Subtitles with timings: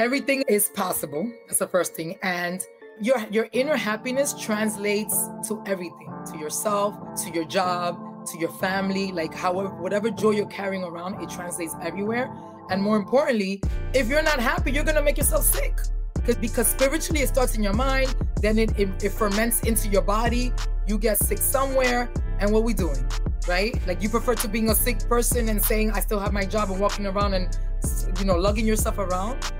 [0.00, 1.30] everything is possible.
[1.46, 2.18] That's the first thing.
[2.22, 2.66] And
[3.02, 5.14] your your inner happiness translates
[5.48, 10.54] to everything, to yourself, to your job, to your family, like however whatever joy you're
[10.60, 12.32] carrying around, it translates everywhere.
[12.70, 15.78] And more importantly, if you're not happy, you're gonna make yourself sick.
[16.14, 20.02] Because because spiritually it starts in your mind, then it, it, it ferments into your
[20.02, 20.50] body,
[20.86, 23.04] you get sick somewhere, and what we doing?
[23.46, 23.74] Right?
[23.86, 26.70] Like you prefer to being a sick person and saying I still have my job
[26.70, 27.46] and walking around and
[28.18, 29.52] you know lugging yourself around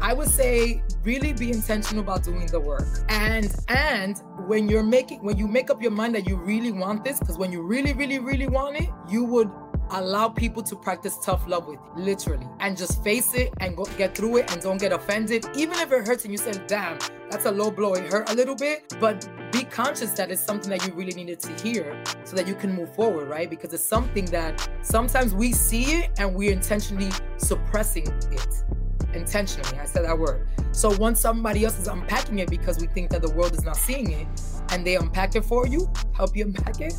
[0.00, 2.88] I would say really be intentional about doing the work.
[3.08, 7.04] And and when you're making when you make up your mind that you really want
[7.04, 9.50] this, because when you really, really, really want it, you would
[9.92, 13.84] allow people to practice tough love with you, literally, and just face it and go
[13.98, 15.44] get through it and don't get offended.
[15.54, 18.34] Even if it hurts and you say, damn, that's a low blow, it hurt a
[18.34, 22.36] little bit, but be conscious that it's something that you really needed to hear so
[22.36, 23.50] that you can move forward, right?
[23.50, 28.79] Because it's something that sometimes we see it and we're intentionally suppressing it
[29.14, 29.78] intentionally.
[29.78, 30.46] I said that word.
[30.72, 33.76] So once somebody else is unpacking it because we think that the world is not
[33.76, 34.28] seeing it
[34.70, 36.94] and they unpack it for you, help you unpack it,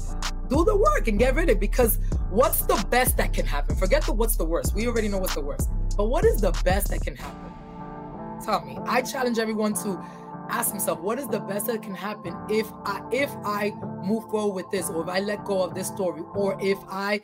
[0.50, 3.76] do the work and get rid of it because what's the best that can happen?
[3.76, 4.76] Forget the what's the worst.
[4.76, 5.70] We already know what's the worst.
[5.96, 7.52] But what is the best that can happen?
[8.44, 8.78] Tell me.
[8.86, 10.04] I challenge everyone to
[10.52, 13.72] ask himself what is the best that can happen if I if I
[14.04, 17.22] move forward with this or if I let go of this story or if I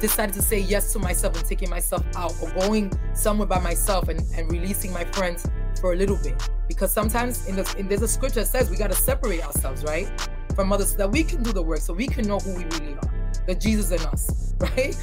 [0.00, 4.08] decided to say yes to myself and taking myself out or going somewhere by myself
[4.08, 5.46] and, and releasing my friends
[5.80, 6.48] for a little bit.
[6.68, 9.82] Because sometimes in the in, there's a scripture that says we got to separate ourselves,
[9.84, 10.08] right?
[10.54, 12.64] From others so that we can do the work, so we can know who we
[12.64, 13.12] really are.
[13.46, 14.96] That Jesus in us, right?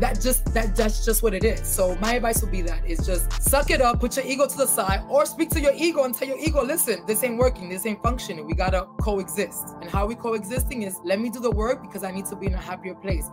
[0.00, 1.66] That just that that's just what it is.
[1.66, 4.56] So my advice would be that is just suck it up, put your ego to
[4.56, 7.68] the side, or speak to your ego and tell your ego, listen, this ain't working,
[7.68, 8.46] this ain't functioning.
[8.46, 9.76] We gotta coexist.
[9.80, 12.46] And how we coexisting is let me do the work because I need to be
[12.46, 13.26] in a happier place.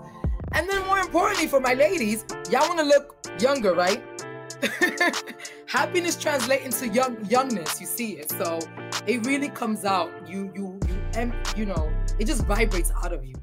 [0.53, 4.01] And then more importantly for my ladies, y'all want to look younger, right?
[5.65, 7.81] Happiness translates into young youngness.
[7.81, 8.59] You see it, so
[9.05, 10.11] it really comes out.
[10.27, 13.35] You you you and you know it just vibrates out of you.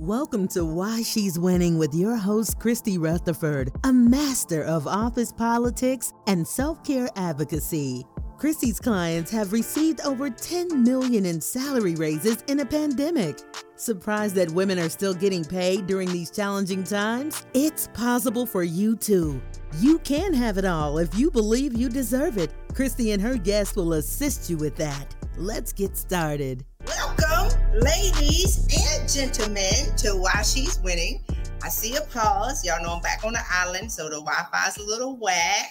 [0.00, 6.12] Welcome to Why She's Winning with your host, Christy Rutherford, a master of office politics
[6.26, 8.04] and self care advocacy.
[8.36, 13.38] Christy's clients have received over 10 million in salary raises in a pandemic.
[13.76, 17.46] Surprised that women are still getting paid during these challenging times?
[17.54, 19.40] It's possible for you too.
[19.78, 22.52] You can have it all if you believe you deserve it.
[22.74, 25.14] Christy and her guests will assist you with that.
[25.38, 26.64] Let's get started.
[26.86, 31.22] Welcome, ladies and gentlemen, to Why She's Winning.
[31.62, 32.64] I see a pause.
[32.64, 35.66] Y'all know I'm back on the island, so the Wi Fi's a little whack.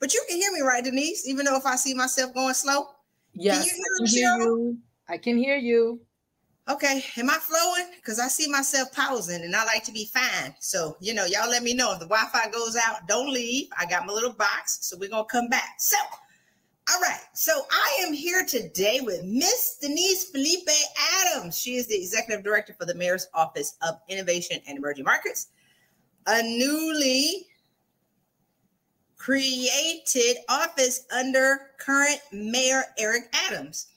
[0.00, 1.28] But you can hear me, right, Denise?
[1.28, 2.88] Even though if I see myself going slow.
[3.34, 4.78] Yes, can I can hear you.
[5.08, 6.00] I can hear you.
[6.68, 7.92] Okay, am I flowing?
[7.94, 10.56] Because I see myself pausing and I like to be fine.
[10.58, 13.68] So, you know, y'all let me know if the Wi Fi goes out, don't leave.
[13.78, 15.76] I got my little box, so we're going to come back.
[15.78, 15.96] So,
[16.92, 20.68] all right, so I am here today with Miss Denise Felipe
[21.20, 21.58] Adams.
[21.58, 25.48] She is the executive director for the Mayor's Office of Innovation and Emerging Markets,
[26.28, 27.48] a newly
[29.16, 33.88] created office under current Mayor Eric Adams.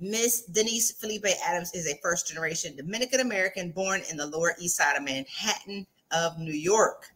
[0.00, 4.76] Miss Denise Felipe Adams is a first generation Dominican American born in the Lower East
[4.76, 7.06] Side of Manhattan of New York.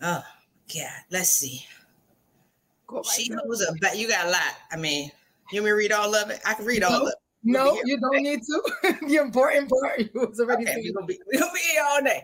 [0.00, 0.24] Oh,
[0.72, 1.66] God, let's see.
[3.14, 4.54] She knows about you got a lot.
[4.70, 5.10] I mean,
[5.52, 6.40] you want me to read all of it?
[6.44, 7.14] I can read all of it.
[7.44, 8.62] No, you don't need to.
[9.06, 12.22] the important part was already okay, we're gonna, be, gonna be here all day.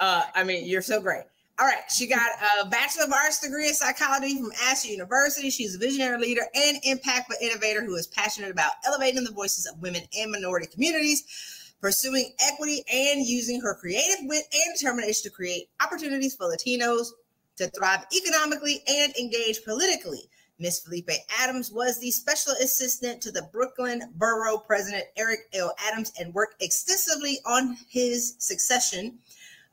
[0.00, 1.24] Uh, I mean, you're so great.
[1.58, 2.28] All right, she got
[2.60, 5.48] a Bachelor of Arts degree in psychology from Asher University.
[5.48, 9.80] She's a visionary leader and impactful innovator who is passionate about elevating the voices of
[9.80, 15.70] women and minority communities, pursuing equity, and using her creative wit and determination to create
[15.82, 17.08] opportunities for Latinos
[17.56, 20.28] to thrive economically and engage politically.
[20.58, 25.74] Miss Felipe Adams was the special assistant to the Brooklyn Borough President Eric L.
[25.86, 29.18] Adams and worked extensively on his succession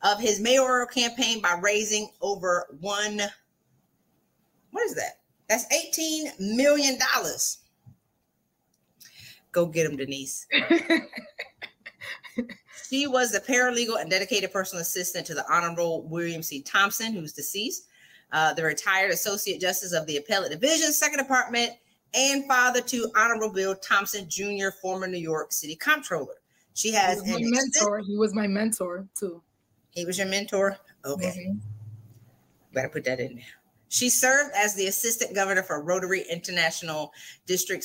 [0.02, 3.22] of his mayoral campaign by raising over one.
[4.72, 5.20] What is that?
[5.48, 7.60] That's eighteen million dollars.
[9.54, 10.46] Go get him, Denise.
[12.94, 16.62] she was the paralegal and dedicated personal assistant to the Honorable William C.
[16.62, 17.88] Thompson, who's deceased,
[18.32, 21.72] uh, the retired associate justice of the appellate division, second department,
[22.14, 26.36] and father to Honorable Bill Thompson Jr., former New York City Comptroller.
[26.76, 27.98] She has he was my mentor.
[28.06, 29.42] He was my mentor too.
[29.90, 30.78] He was your mentor?
[31.04, 31.48] Okay.
[31.50, 31.58] Mm-hmm.
[32.74, 33.46] Better put that in there.
[33.90, 37.12] She served as the assistant governor for Rotary International
[37.48, 37.84] District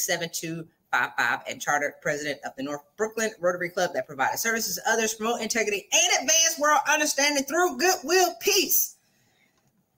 [0.92, 5.14] 7255 and chartered president of the North Brooklyn Rotary Club that provided services to others,
[5.14, 8.96] promote integrity, and advance world understanding through goodwill peace.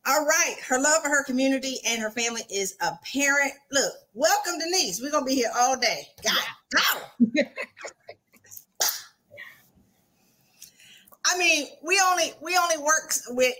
[0.07, 0.57] All right.
[0.67, 3.53] Her love for her community and her family is apparent.
[3.71, 5.01] Look, welcome, Denise.
[5.01, 6.07] We're gonna be here all day.
[6.25, 6.35] God,
[6.75, 6.81] go.
[11.27, 13.55] I mean, we only we only work with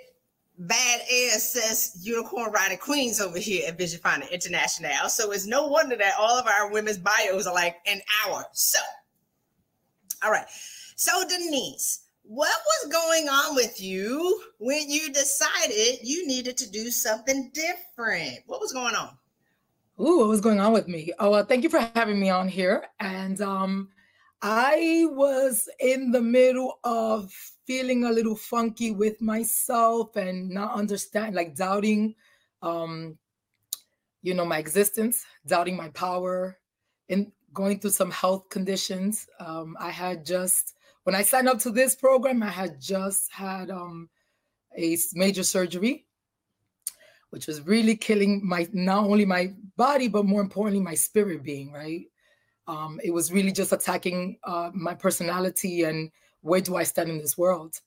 [0.61, 5.09] bad ass unicorn riding queens over here at Vision Finder International.
[5.09, 8.45] So it's no wonder that all of our women's bios are like an hour.
[8.53, 8.79] So,
[10.23, 10.47] all right.
[10.97, 16.91] So Denise, what was going on with you when you decided you needed to do
[16.91, 18.41] something different?
[18.47, 19.17] What was going on?
[19.99, 21.13] Ooh, what was going on with me?
[21.19, 22.87] Oh, well, thank you for having me on here.
[23.01, 23.89] And um,
[24.43, 27.33] I was in the middle of
[27.71, 32.17] feeling a little funky with myself and not understand, like doubting,
[32.63, 33.17] um,
[34.23, 36.59] you know, my existence, doubting my power,
[37.11, 39.29] and going through some health conditions.
[39.39, 40.75] Um, I had just
[41.05, 44.09] when I signed up to this program, I had just had um,
[44.77, 46.07] a major surgery,
[47.31, 51.71] which was really killing my not only my body, but more importantly, my spirit being,
[51.71, 52.07] right?
[52.67, 56.11] Um, it was really just attacking uh, my personality and
[56.43, 57.81] where do I stand in this world?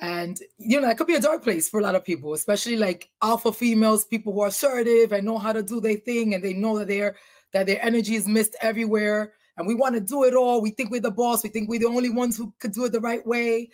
[0.00, 2.76] And you know, that could be a dark place for a lot of people, especially
[2.76, 6.42] like alpha females, people who are assertive and know how to do their thing, and
[6.42, 7.16] they know that their
[7.52, 10.62] that their energy is missed everywhere and we want to do it all.
[10.62, 11.42] We think we're the boss.
[11.42, 13.68] We think we're the only ones who could do it the right way,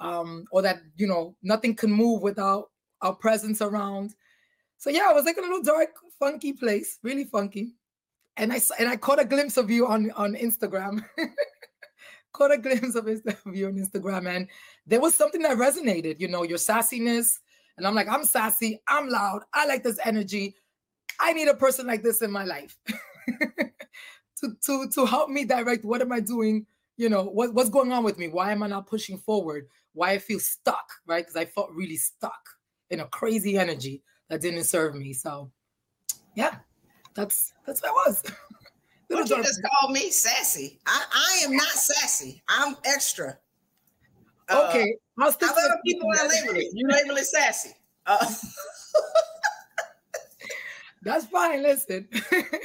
[0.00, 2.70] um, or that you know nothing can move without
[3.02, 4.14] our presence around.
[4.78, 7.74] So yeah, I was like in a little dark, funky place, really funky.
[8.38, 11.04] And I and I caught a glimpse of you on on Instagram.
[12.36, 13.16] caught a glimpse of you
[13.66, 14.48] on Instagram, and
[14.86, 16.20] there was something that resonated.
[16.20, 17.38] You know, your sassiness,
[17.76, 20.54] and I'm like, I'm sassy, I'm loud, I like this energy.
[21.18, 22.76] I need a person like this in my life.
[24.40, 26.66] to to to help me direct what am I doing?
[26.98, 28.28] You know, what, what's going on with me?
[28.28, 29.66] Why am I not pushing forward?
[29.92, 31.22] Why I feel stuck, right?
[31.22, 32.40] Because I felt really stuck
[32.90, 35.12] in a crazy energy that didn't serve me.
[35.12, 35.50] So
[36.34, 36.56] yeah,
[37.14, 38.22] that's that's what I was.
[39.08, 40.80] Don't you just call me sassy?
[40.86, 42.42] I, I am not sassy.
[42.48, 43.38] I'm extra.
[44.48, 44.96] Uh, okay.
[45.18, 46.66] Uh, I'll other people I label it.
[46.72, 47.70] You label it sassy.
[48.06, 48.26] Uh,
[51.02, 51.62] That's fine.
[51.62, 52.08] Listen.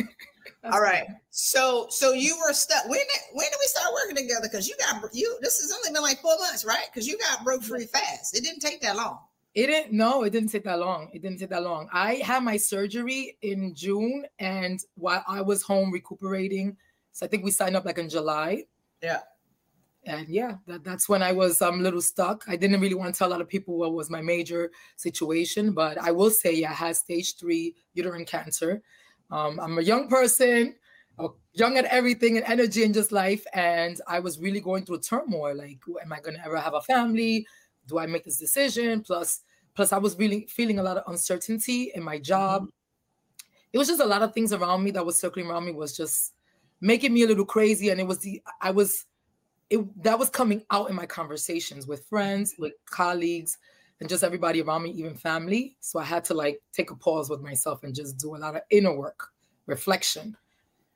[0.64, 1.06] All right.
[1.30, 2.88] So so you were stuck.
[2.88, 4.48] When did, when did we start working together?
[4.50, 5.38] Because you got you.
[5.42, 6.86] This has only been like four months, right?
[6.92, 8.36] Because you got broke free fast.
[8.36, 9.20] It didn't take that long.
[9.54, 9.94] It didn't.
[9.94, 11.10] No, it didn't take that long.
[11.14, 11.90] It didn't take that long.
[11.92, 16.78] I had my surgery in June, and while I was home recuperating,
[17.12, 18.64] so I think we signed up like in July.
[19.02, 19.20] Yeah.
[20.06, 22.44] And yeah, that, that's when I was um, a little stuck.
[22.48, 25.74] I didn't really want to tell a lot of people what was my major situation,
[25.74, 28.82] but I will say yeah, I had stage three uterine cancer.
[29.30, 30.76] Um, I'm a young person,
[31.54, 33.46] young at everything and energy and just life.
[33.54, 35.56] And I was really going through turmoil.
[35.56, 37.46] Like, am I going to ever have a family?
[37.92, 39.02] Do I make this decision?
[39.02, 39.42] Plus,
[39.76, 42.68] plus I was really feeling a lot of uncertainty in my job.
[43.74, 45.96] It was just a lot of things around me that was circling around me was
[45.96, 46.34] just
[46.82, 47.90] making me a little crazy.
[47.90, 49.06] And it was the, I was,
[49.70, 53.58] it, that was coming out in my conversations with friends, with colleagues,
[54.02, 55.78] and just everybody around me, even family.
[55.80, 58.56] So I had to like take a pause with myself and just do a lot
[58.56, 59.30] of inner work,
[59.68, 60.36] reflection.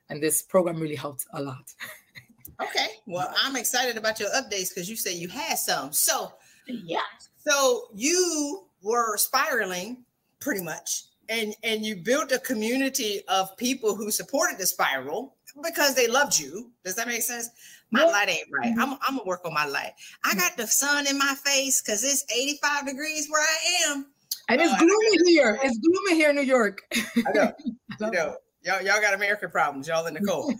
[0.09, 1.73] And this program really helped a lot.
[2.61, 2.87] okay.
[3.05, 5.93] Well, I'm excited about your updates because you said you had some.
[5.93, 6.33] So,
[6.67, 6.99] yeah.
[7.37, 10.03] So you were spiraling
[10.39, 15.95] pretty much and and you built a community of people who supported the spiral because
[15.95, 16.71] they loved you.
[16.83, 17.49] Does that make sense?
[17.91, 18.73] My light ain't right.
[18.77, 19.93] I'm, I'm gonna work on my light.
[20.25, 20.39] I mm.
[20.39, 24.07] got the sun in my face because it's 85 degrees where I am.
[24.49, 25.57] And it's uh, gloomy here.
[25.63, 26.81] It's gloomy here in New York.
[26.93, 27.53] I know.
[27.65, 30.53] you know, y'all, y'all got American problems, y'all in the cold.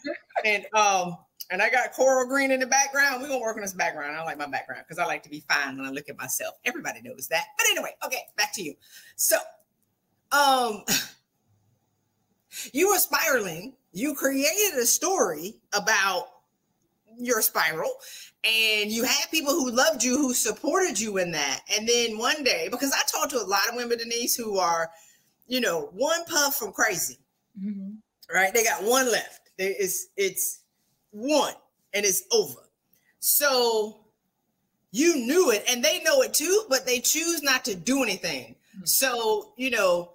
[0.46, 1.18] and um,
[1.52, 3.22] and I got coral green in the background.
[3.22, 4.16] We're gonna work on this background.
[4.16, 6.56] I like my background because I like to be fine when I look at myself.
[6.66, 7.46] Everybody knows that.
[7.58, 8.74] But anyway, okay, back to you.
[9.16, 9.38] So
[10.32, 10.84] um
[12.74, 13.74] you were spiraling.
[13.92, 16.28] You created a story about
[17.18, 17.92] your spiral
[18.44, 22.44] and you had people who loved you who supported you in that and then one
[22.44, 24.90] day because i talked to a lot of women denise who are
[25.48, 27.18] you know one puff from crazy
[27.58, 27.92] mm-hmm.
[28.34, 30.64] right they got one left it's it's
[31.16, 31.54] one
[31.94, 32.70] and it's over
[33.20, 34.02] so
[34.92, 38.56] you knew it and they know it too but they choose not to do anything
[38.76, 38.86] mm-hmm.
[38.86, 40.12] so you know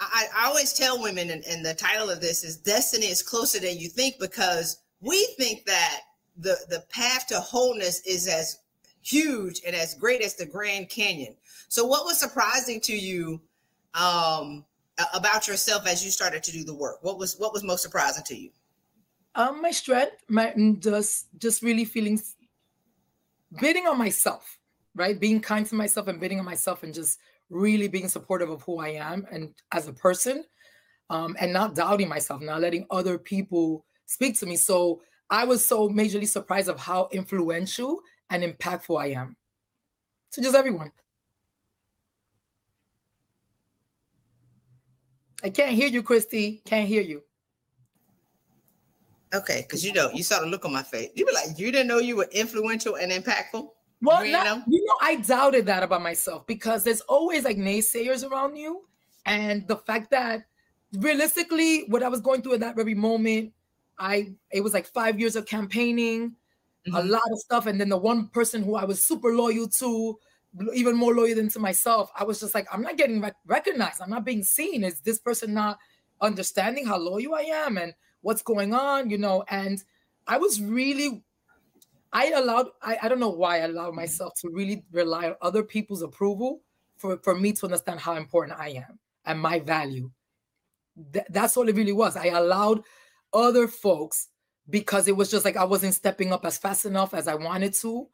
[0.00, 3.60] I, I always tell women and, and the title of this is destiny is closer
[3.60, 6.00] than you think because we think that
[6.36, 8.58] the the path to wholeness is as
[9.02, 11.36] huge and as great as the Grand Canyon.
[11.68, 13.40] So, what was surprising to you
[13.94, 14.64] um,
[15.12, 16.98] about yourself as you started to do the work?
[17.02, 18.50] What was what was most surprising to you?
[19.34, 22.20] Um, my strength, my mm, just just really feeling
[23.60, 24.58] bidding on myself,
[24.94, 25.18] right?
[25.18, 27.18] Being kind to myself and bidding on myself, and just
[27.50, 30.44] really being supportive of who I am and as a person,
[31.10, 34.56] um, and not doubting myself, not letting other people speak to me.
[34.56, 38.00] So I was so majorly surprised of how influential
[38.30, 39.36] and impactful I am
[40.32, 40.92] to just everyone.
[45.42, 46.62] I can't hear you, Christy.
[46.64, 47.22] Can't hear you.
[49.34, 51.10] Okay, because you know, you saw the look on my face.
[51.14, 53.68] You were like, you didn't know you were influential and impactful.
[54.00, 54.62] Well, you, not, know?
[54.68, 58.86] you know, I doubted that about myself because there's always like naysayers around you,
[59.26, 60.44] and the fact that
[60.92, 63.52] realistically, what I was going through at that very moment,
[63.98, 66.30] I it was like five years of campaigning,
[66.86, 66.94] mm-hmm.
[66.94, 70.18] a lot of stuff, and then the one person who I was super loyal to,
[70.74, 74.00] even more loyal than to myself, I was just like, I'm not getting rec- recognized.
[74.00, 74.84] I'm not being seen.
[74.84, 75.78] Is this person not
[76.20, 77.92] understanding how loyal I am and
[78.24, 79.10] what's going on?
[79.10, 79.82] You know, and
[80.26, 81.22] I was really
[82.14, 85.64] I allowed, I, I don't know why I allowed myself to really rely on other
[85.64, 86.62] people's approval
[86.96, 90.12] for, for me to understand how important I am and my value.
[91.12, 92.16] Th- that's all it really was.
[92.16, 92.82] I allowed
[93.32, 94.28] other folks
[94.70, 97.74] because it was just like I wasn't stepping up as fast enough as I wanted
[97.80, 98.06] to,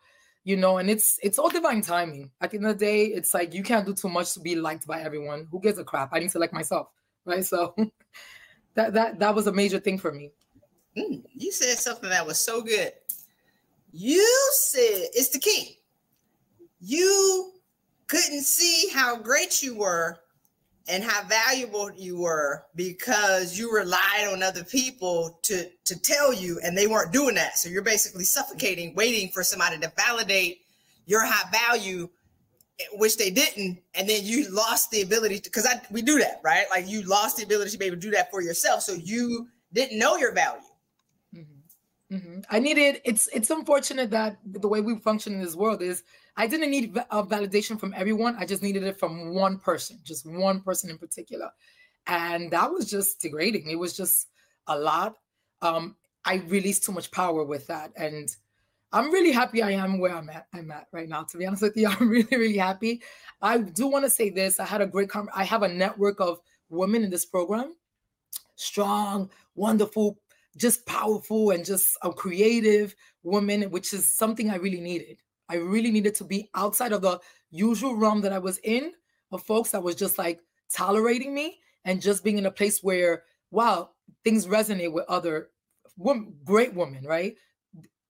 [0.45, 2.31] you know, and it's it's all divine timing.
[2.41, 4.57] At the end of the day, it's like you can't do too much to be
[4.57, 5.47] liked by everyone.
[5.51, 6.09] Who gives a crap?
[6.15, 6.89] I need to like myself,
[7.27, 7.45] right?
[7.45, 7.75] So
[8.75, 10.31] that that that was a major thing for me.
[10.97, 12.93] Mm, you said something that was so good.
[13.93, 15.79] You said it's the key.
[16.81, 17.53] You
[18.07, 20.21] couldn't see how great you were
[20.89, 26.59] and how valuable you were because you relied on other people to to tell you
[26.65, 30.63] and they weren't doing that so you're basically suffocating waiting for somebody to validate
[31.07, 32.09] your high value
[32.95, 36.67] which they didn't and then you lost the ability because i we do that right
[36.71, 39.49] like you lost the ability to be able to do that for yourself so you
[39.73, 40.61] didn't know your value
[42.13, 42.41] Mm-hmm.
[42.51, 43.01] I needed.
[43.05, 46.03] It's it's unfortunate that the way we function in this world is
[46.37, 48.35] I didn't need a validation from everyone.
[48.37, 51.51] I just needed it from one person, just one person in particular,
[52.09, 53.71] and that was just degrading.
[53.71, 54.27] It was just
[54.67, 55.19] a lot.
[55.63, 58.35] Um, I released too much power with that, and
[58.93, 60.47] I'm really happy I am where I'm at.
[60.53, 61.23] I'm at right now.
[61.23, 63.03] To be honest with you, I'm really really happy.
[63.43, 64.61] I do want to say this.
[64.61, 65.09] I had a great.
[65.09, 67.75] Com- I have a network of women in this program,
[68.57, 70.19] strong, wonderful
[70.57, 75.19] just powerful and just a creative woman, which is something I really needed.
[75.49, 77.21] I really needed to be outside of the
[77.51, 78.93] usual realm that I was in
[79.33, 80.41] of folks that was just like
[80.73, 83.91] tolerating me and just being in a place where, wow,
[84.25, 85.51] things resonate with other
[85.97, 87.37] women, great women, right?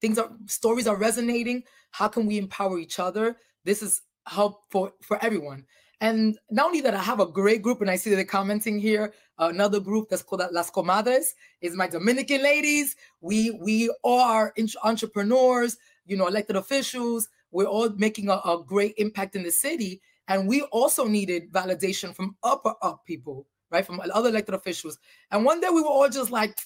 [0.00, 1.64] Things are stories are resonating.
[1.90, 3.36] How can we empower each other?
[3.64, 5.66] This is help for for everyone.
[6.00, 8.78] And not only that, I have a great group, and I see that they're commenting
[8.78, 9.12] here.
[9.38, 12.96] another group that's called Las Comadres is my Dominican ladies.
[13.20, 15.76] We we are entrepreneurs,
[16.06, 17.28] you know, elected officials.
[17.50, 22.14] We're all making a, a great impact in the city, and we also needed validation
[22.14, 24.98] from upper up people, right, from other elected officials.
[25.30, 26.56] And one day we were all just like,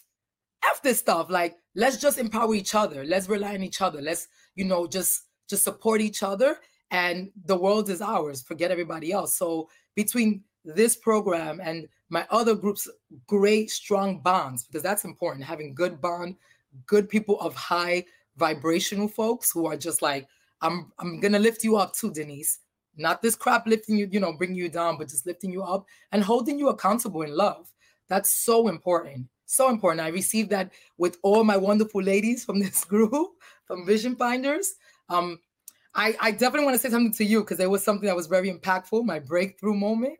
[0.64, 3.04] "F this stuff!" Like, let's just empower each other.
[3.04, 4.00] Let's rely on each other.
[4.00, 6.56] Let's, you know, just just support each other
[6.90, 8.42] and the world is ours.
[8.42, 9.36] Forget everybody else.
[9.36, 12.88] So between this program and my other groups
[13.26, 15.44] great strong bonds because that's important.
[15.44, 16.36] Having good bond
[16.86, 18.04] good people of high
[18.36, 20.26] vibrational folks who are just like
[20.60, 22.60] i'm i'm gonna lift you up too denise.
[22.96, 25.84] Not this crap lifting you you know bring you down but just lifting you up
[26.12, 27.72] and holding you accountable in love.
[28.08, 32.84] That's so important so important i received that with all my wonderful ladies from this
[32.92, 33.32] group
[33.66, 34.74] from vision finders
[35.08, 35.38] um
[35.94, 38.26] I, I definitely want to say something to you because it was something that was
[38.26, 40.18] very impactful, my breakthrough moment,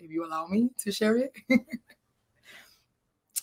[0.00, 1.32] if you allow me to share it.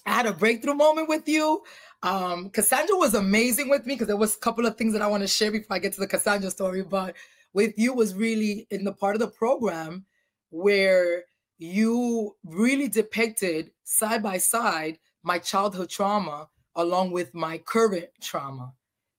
[0.05, 1.63] I had a breakthrough moment with you.
[2.03, 5.07] Um, Cassandra was amazing with me because there was a couple of things that I
[5.07, 6.81] want to share before I get to the Cassandra story.
[6.81, 7.15] But
[7.53, 10.05] with you was really in the part of the program
[10.49, 11.23] where
[11.57, 18.73] you really depicted side by side my childhood trauma along with my current trauma.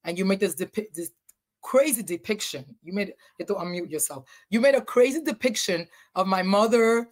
[0.05, 1.13] And you make this, depi- this
[1.63, 2.65] crazy depiction.
[2.83, 4.25] You made it to unmute yourself.
[4.51, 7.09] You made a crazy depiction of my mother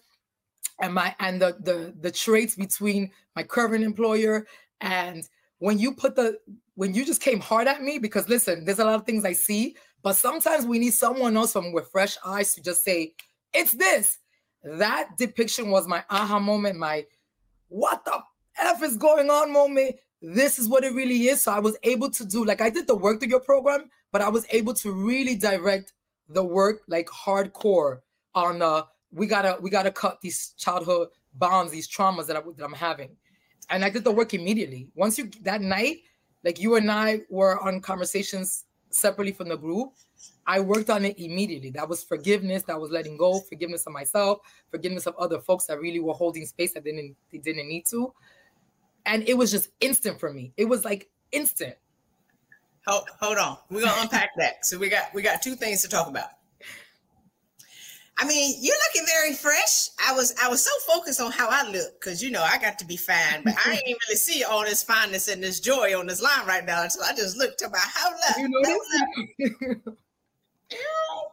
[0.80, 4.46] and my and the the the traits between my current employer
[4.80, 5.28] and
[5.58, 6.38] when you put the
[6.74, 9.32] when you just came hard at me because listen there's a lot of things i
[9.32, 13.14] see but sometimes we need someone else from with fresh eyes to just say
[13.52, 14.18] it's this
[14.62, 17.04] that depiction was my aha moment my
[17.68, 18.18] what the
[18.60, 22.10] f is going on moment this is what it really is so i was able
[22.10, 24.92] to do like i did the work through your program but I was able to
[24.92, 25.92] really direct
[26.28, 28.00] the work like hardcore
[28.34, 32.64] on uh we gotta we gotta cut these childhood bonds, these traumas that, I, that
[32.64, 33.16] I'm having.
[33.68, 34.88] And I did the work immediately.
[34.94, 35.98] Once you that night,
[36.44, 39.92] like you and I were on conversations separately from the group,
[40.46, 41.70] I worked on it immediately.
[41.70, 44.38] That was forgiveness, that was letting go, forgiveness of myself,
[44.70, 48.12] forgiveness of other folks that really were holding space that didn't they didn't need to.
[49.06, 50.52] And it was just instant for me.
[50.56, 51.74] It was like instant.
[52.86, 53.58] Hold, hold on.
[53.70, 54.64] We're gonna unpack that.
[54.64, 56.30] So we got we got two things to talk about.
[58.18, 59.88] I mean, you're looking very fresh.
[60.06, 62.78] I was I was so focused on how I look because you know I got
[62.80, 66.06] to be fine, but I ain't really see all this fineness and this joy on
[66.06, 66.86] this line right now.
[66.88, 68.36] So I just looked to my how look.
[68.38, 69.94] You know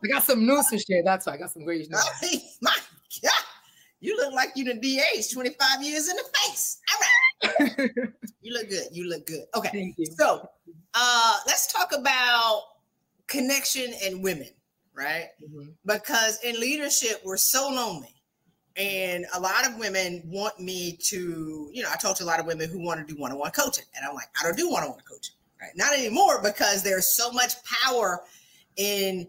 [0.03, 1.03] I got some news to share.
[1.03, 1.89] That's why I got some great news.
[2.23, 2.75] Oh, my
[3.23, 3.31] God.
[3.99, 6.79] You look like you the DH 25 years in the face.
[6.93, 7.26] All right.
[8.41, 8.87] you look good.
[8.91, 9.45] You look good.
[9.55, 9.93] Okay.
[10.17, 10.47] So
[10.93, 12.61] uh let's talk about
[13.27, 14.47] connection and women
[14.97, 15.27] right?
[15.41, 15.69] Mm-hmm.
[15.85, 18.13] Because in leadership, we're so lonely.
[18.75, 22.39] And a lot of women want me to, you know, I talk to a lot
[22.39, 23.85] of women who want to do one on one coaching.
[23.95, 25.71] And I'm like, I don't do one on one coaching, right?
[25.75, 28.21] Not anymore because there's so much power
[28.75, 29.27] in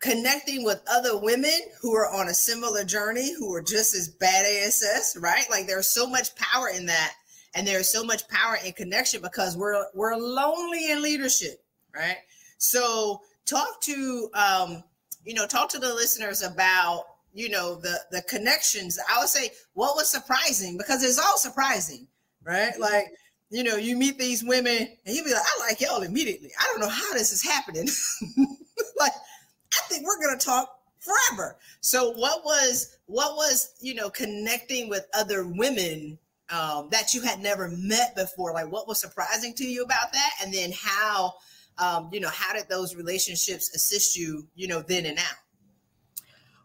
[0.00, 4.46] connecting with other women who are on a similar journey, who are just as bad
[4.46, 5.44] as us, right?
[5.50, 7.14] Like there's so much power in that.
[7.54, 11.62] And there's so much power in connection because we're we're lonely in leadership,
[11.94, 12.18] right?
[12.58, 14.84] So talk to um
[15.24, 18.98] you know, talk to the listeners about, you know, the the connections.
[19.10, 22.06] I would say what was surprising because it's all surprising,
[22.42, 22.72] right?
[22.78, 23.08] Like,
[23.50, 26.50] you know, you meet these women and you be like, I like y'all immediately.
[26.58, 27.88] I don't know how this is happening.
[28.98, 31.56] like, I think we're gonna talk forever.
[31.80, 36.18] So what was what was, you know, connecting with other women
[36.50, 38.52] um, that you had never met before?
[38.52, 40.30] Like what was surprising to you about that?
[40.42, 41.34] And then how
[41.78, 45.22] um, you know, how did those relationships assist you, you know, then and now?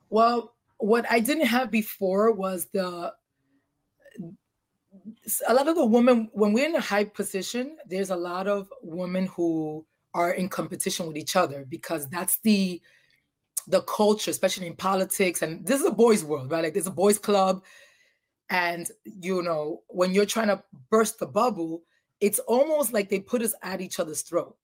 [0.09, 3.13] Well, what I didn't have before was the
[5.47, 8.71] a lot of the women when we're in a high position, there's a lot of
[8.81, 12.81] women who are in competition with each other because that's the
[13.67, 15.41] the culture, especially in politics.
[15.41, 16.63] And this is a boys' world, right?
[16.63, 17.63] Like there's a boys' club.
[18.49, 21.83] And you know, when you're trying to burst the bubble,
[22.19, 24.55] it's almost like they put us at each other's throat.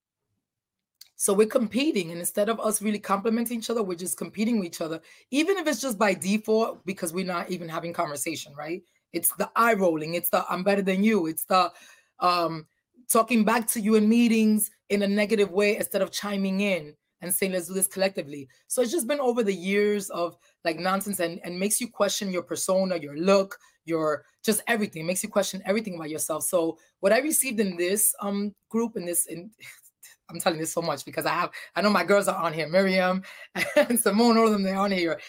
[1.15, 4.68] So we're competing, and instead of us really complimenting each other, we're just competing with
[4.68, 8.84] each other, even if it's just by default because we're not even having conversation, right?
[9.12, 11.74] It's the eye rolling, it's the I'm better than you, it's the
[12.22, 12.68] um,
[13.10, 17.34] talking back to you in meetings in a negative way instead of chiming in and
[17.34, 18.48] saying let's do this collectively.
[18.68, 22.32] So it's just been over the years of like nonsense and, and makes you question
[22.32, 26.44] your persona, your look, your just everything, it makes you question everything about yourself.
[26.44, 29.52] So what I received in this um group in this in
[30.30, 32.70] I'm telling you so much because I have, I know my girls are on here,
[32.70, 33.24] Miriam
[33.76, 35.20] and Simone, all of them, they're on here.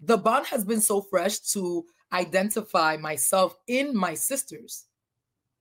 [0.00, 4.86] The bond has been so fresh to identify myself in my sisters,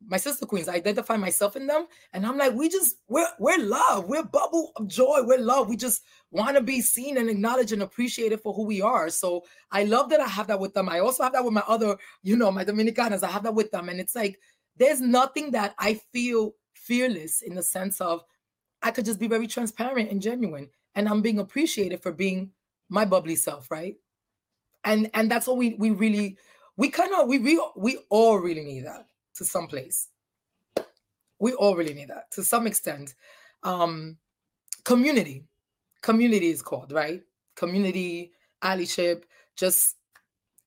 [0.08, 0.68] my sister queens.
[0.68, 1.88] I identify myself in them.
[2.14, 4.08] And I'm like, we just, we're, we're love.
[4.08, 5.22] We're bubble of joy.
[5.24, 5.68] We're love.
[5.70, 9.10] We just want to be seen and acknowledged and appreciated for who we are.
[9.10, 10.90] So I love that I have that with them.
[10.90, 13.24] I also have that with my other, you know, my Dominicanas.
[13.24, 13.90] I have that with them.
[13.90, 14.40] And it's like,
[14.78, 18.24] there's nothing that I feel fearless in the sense of
[18.82, 20.70] I could just be very transparent and genuine.
[20.94, 22.52] And I'm being appreciated for being
[22.90, 23.96] my bubbly self, right?
[24.84, 26.38] And and that's what we we really
[26.78, 30.10] we kind of we we we all really need that to some place.
[31.40, 33.16] We all really need that to some extent.
[33.64, 34.18] Um
[34.84, 35.46] community.
[36.02, 37.22] Community is called, right?
[37.56, 38.32] Community,
[38.64, 39.24] allyship,
[39.56, 39.96] just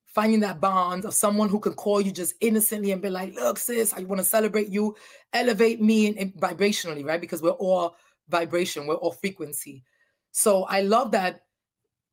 [0.05, 3.57] finding that bond of someone who can call you just innocently and be like, look,
[3.57, 4.95] sis, I want to celebrate you,
[5.33, 7.21] elevate me and vibrationally, right?
[7.21, 7.95] Because we're all
[8.27, 9.83] vibration, we're all frequency.
[10.31, 11.41] So I love that.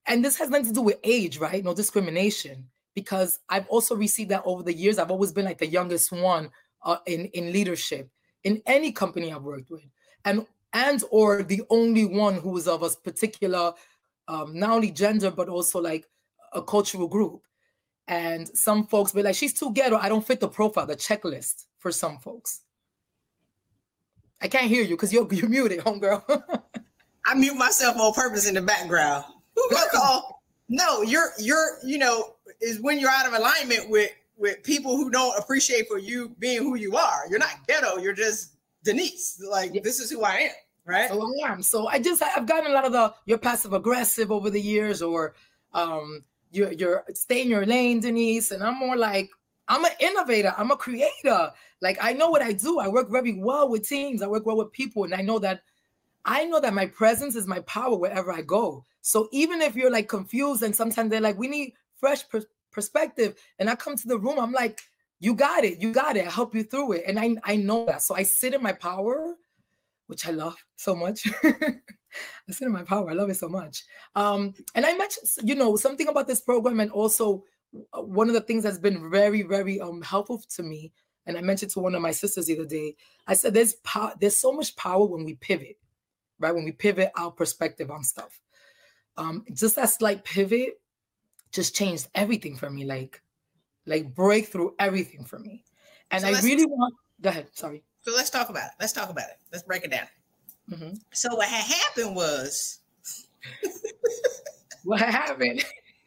[0.07, 1.65] And this has nothing to do with age, right?
[1.65, 2.69] No discrimination.
[2.97, 4.99] Because I've also received that over the years.
[4.99, 6.51] I've always been like the youngest one
[6.83, 8.11] uh, in, in leadership
[8.43, 9.83] in any company I've worked with.
[10.25, 13.73] And and or the only one who was of a particular
[14.27, 16.07] um, not only gender but also like
[16.53, 17.43] a cultural group
[18.09, 21.67] and some folks be like she's too ghetto i don't fit the profile the checklist
[21.79, 22.63] for some folks
[24.41, 26.23] I can't hear you because you're you're muted, homegirl.
[27.27, 29.25] I mute myself on purpose in the background.
[29.55, 30.43] Who gonna call?
[30.69, 35.11] No, you're you're you know is when you're out of alignment with with people who
[35.11, 37.23] don't appreciate for you being who you are.
[37.29, 37.99] You're not ghetto.
[37.99, 39.43] You're just Denise.
[39.49, 39.81] Like yeah.
[39.83, 40.51] this is who I am,
[40.85, 41.09] right?
[41.09, 41.63] So I am.
[41.63, 45.03] So I just I've gotten a lot of the you're passive aggressive over the years,
[45.03, 45.35] or
[45.73, 49.31] um you're you're stay in your lane, Denise, and I'm more like
[49.69, 50.55] I'm an innovator.
[50.57, 51.53] I'm a creator.
[51.83, 52.79] Like I know what I do.
[52.79, 54.23] I work very well with teams.
[54.23, 55.63] I work well with people, and I know that
[56.25, 58.85] I know that my presence is my power wherever I go.
[59.03, 63.37] So even if you're like confused, and sometimes they're like, "We need fresh per- perspective,"
[63.59, 64.81] and I come to the room, I'm like,
[65.21, 65.81] "You got it.
[65.81, 66.27] You got it.
[66.27, 68.03] I help you through it." And I I know that.
[68.03, 69.35] So I sit in my power,
[70.07, 71.27] which I love so much.
[71.45, 73.11] I sit in my power.
[73.11, 73.85] I love it so much.
[74.15, 77.45] Um, and I mentioned, you know, something about this program, and also
[77.93, 80.93] uh, one of the things that's been very, very um helpful to me.
[81.27, 82.95] And I mentioned to one of my sisters the other day.
[83.27, 84.13] I said, "There's power.
[84.21, 85.77] There's so much power when we pivot,
[86.39, 86.55] right?
[86.55, 88.41] When we pivot our perspective on stuff.
[89.17, 90.79] Um, just that slight pivot
[91.53, 92.85] just changed everything for me.
[92.85, 93.23] Like,
[93.87, 95.65] like breakthrough everything for me.
[96.11, 96.95] And so I really want.
[97.21, 97.49] Go ahead.
[97.53, 97.83] Sorry.
[98.03, 98.73] So let's talk about it.
[98.81, 99.37] Let's talk about it.
[99.53, 100.07] Let's break it down.
[100.71, 100.95] Mm-hmm.
[101.13, 102.81] So what had happened was.
[104.85, 105.65] what happened?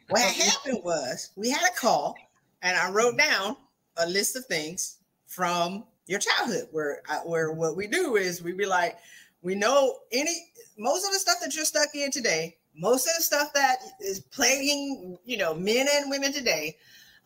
[0.08, 2.14] What happened was we had a call,
[2.62, 3.56] and I wrote down
[3.96, 6.68] a list of things from your childhood.
[6.72, 8.98] Where I, where what we do is we be like,
[9.42, 10.34] we know any
[10.78, 14.20] most of the stuff that you're stuck in today, most of the stuff that is
[14.20, 16.76] plaguing you know men and women today.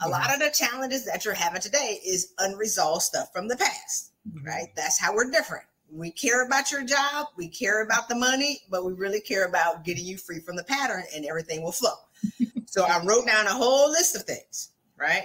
[0.01, 0.13] A mm-hmm.
[0.13, 4.45] lot of the challenges that you're having today is unresolved stuff from the past, mm-hmm.
[4.45, 4.69] right?
[4.75, 8.85] That's how we're different we care about your job, we care about the money, but
[8.85, 11.95] we really care about getting you free from the pattern and everything will flow.
[12.67, 15.25] so I wrote down a whole list of things, right?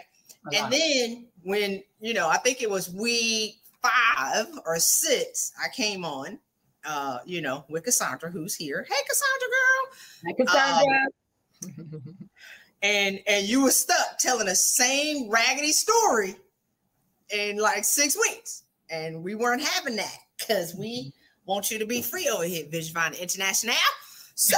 [0.54, 6.06] And then when, you know, I think it was week five or six, I came
[6.06, 6.40] on,
[6.86, 8.86] uh, you know, with Cassandra, who's here.
[8.88, 9.88] Hey, Cassandra girl.
[10.26, 11.08] Hey, Cassandra.
[11.88, 12.30] Um,
[12.82, 16.36] and and you were stuck telling the same raggedy story
[17.32, 18.64] in like six weeks.
[18.90, 21.14] And we weren't having that because we
[21.46, 23.76] want you to be free over here, Vision Finder International.
[24.36, 24.58] So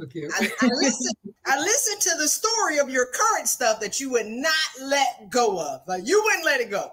[0.00, 0.28] okay.
[0.34, 1.12] I, I listen.
[1.46, 4.52] I listened to the story of your current stuff that you would not
[4.82, 5.80] let go of.
[5.88, 6.92] Like you wouldn't let it go.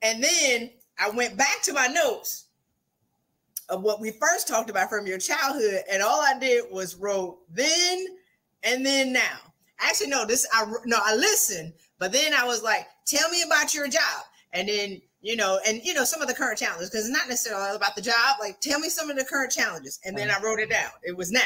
[0.00, 2.46] And then I went back to my notes
[3.68, 7.38] of what we first talked about from your childhood, and all I did was wrote
[7.50, 8.06] then
[8.62, 9.38] and then now.
[9.80, 13.74] Actually, no, this I no, I listened, but then I was like, tell me about
[13.74, 17.06] your job and then you know, and you know, some of the current challenges because
[17.08, 18.36] it's not necessarily about the job.
[18.40, 20.90] Like, tell me some of the current challenges, and then I wrote it down.
[21.02, 21.40] It was now,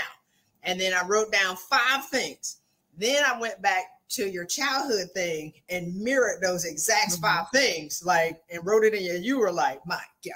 [0.62, 2.58] and then I wrote down five things.
[2.98, 7.22] Then I went back to your childhood thing and mirrored those exact mm-hmm.
[7.22, 9.16] five things, like, and wrote it in your.
[9.16, 10.34] You were like, my God,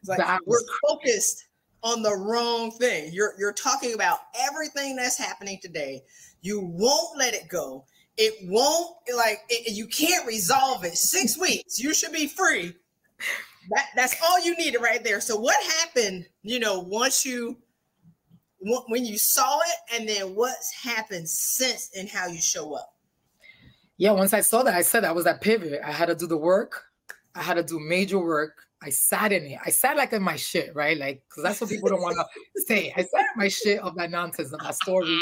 [0.00, 1.46] it's like was- we're focused
[1.82, 3.12] on the wrong thing.
[3.12, 6.02] You're you're talking about everything that's happening today.
[6.40, 7.84] You won't let it go
[8.18, 10.98] it won't like it, you can't resolve it.
[10.98, 12.74] Six weeks, you should be free.
[13.70, 15.20] That that's all you needed right there.
[15.20, 16.26] So what happened?
[16.42, 17.56] You know, once you
[18.60, 22.94] when you saw it, and then what's happened since and how you show up.
[23.96, 25.80] Yeah, once I saw that, I said I was that pivot.
[25.84, 26.84] I had to do the work.
[27.34, 28.52] I had to do major work.
[28.80, 29.58] I sat in it.
[29.64, 30.96] I sat like in my shit, right?
[30.96, 32.92] Like, because that's what people don't want to say.
[32.96, 35.18] I sat in my shit of that nonsense, of that story,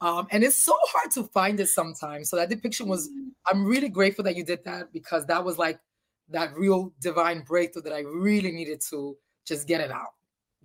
[0.00, 2.28] um, and it's so hard to find it sometimes.
[2.28, 3.30] So that depiction was, mm.
[3.46, 5.80] I'm really grateful that you did that because that was like
[6.28, 10.12] that real divine breakthrough that I really needed to just get it out.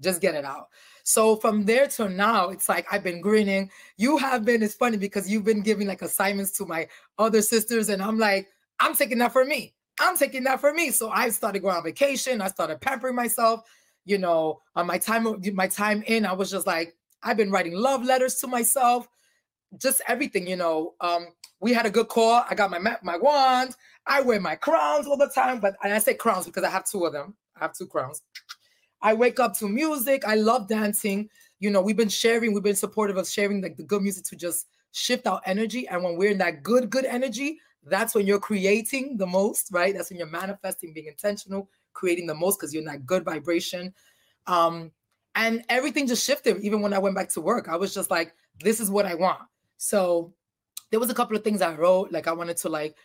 [0.02, 0.68] Just get it out.
[1.04, 3.70] So from there to now, it's like I've been grinning.
[3.98, 7.90] You have been, it's funny because you've been giving like assignments to my other sisters,
[7.90, 8.48] and I'm like,
[8.80, 9.74] I'm taking that for me.
[10.00, 10.92] I'm taking that for me.
[10.92, 12.42] So I started going on vacation.
[12.42, 13.62] I started pampering myself.
[14.06, 17.74] You know, on my time, my time in, I was just like, I've been writing
[17.74, 19.08] love letters to myself
[19.78, 20.96] just everything, you know.
[21.02, 21.28] Um,
[21.60, 22.44] we had a good call.
[22.50, 23.76] I got my my wand.
[24.08, 26.86] I wear my crowns all the time, but and I say crowns because I have
[26.86, 27.36] two of them.
[27.56, 28.22] I have two crowns.
[29.02, 30.26] I wake up to music.
[30.26, 31.30] I love dancing.
[31.60, 34.36] You know, we've been sharing, we've been supportive of sharing like the good music to
[34.36, 35.88] just shift our energy.
[35.88, 39.94] And when we're in that good, good energy, that's when you're creating the most, right?
[39.94, 43.94] That's when you're manifesting, being intentional, creating the most because you're in that good vibration.
[44.48, 44.92] Um,
[45.36, 46.58] and everything just shifted.
[46.62, 49.16] Even when I went back to work, I was just like, this is what I
[49.16, 49.40] want.
[49.78, 50.34] So
[50.92, 52.12] there was a couple of things I wrote.
[52.12, 52.96] Like I wanted to like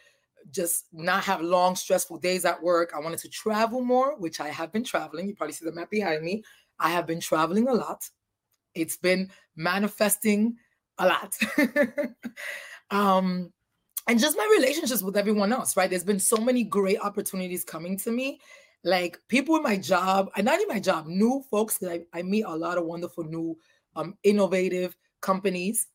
[0.51, 2.93] just not have long, stressful days at work.
[2.95, 5.29] I wanted to travel more, which I have been traveling.
[5.29, 6.43] You probably see the map behind me.
[6.79, 8.09] I have been traveling a lot.
[8.75, 10.57] It's been manifesting
[10.99, 11.35] a lot.
[12.91, 13.53] um,
[14.07, 15.89] and just my relationships with everyone else, right?
[15.89, 18.41] There's been so many great opportunities coming to me.
[18.83, 22.23] Like people in my job, and not in my job, new folks that I, I
[22.23, 23.57] meet a lot of wonderful new
[23.97, 25.87] um innovative companies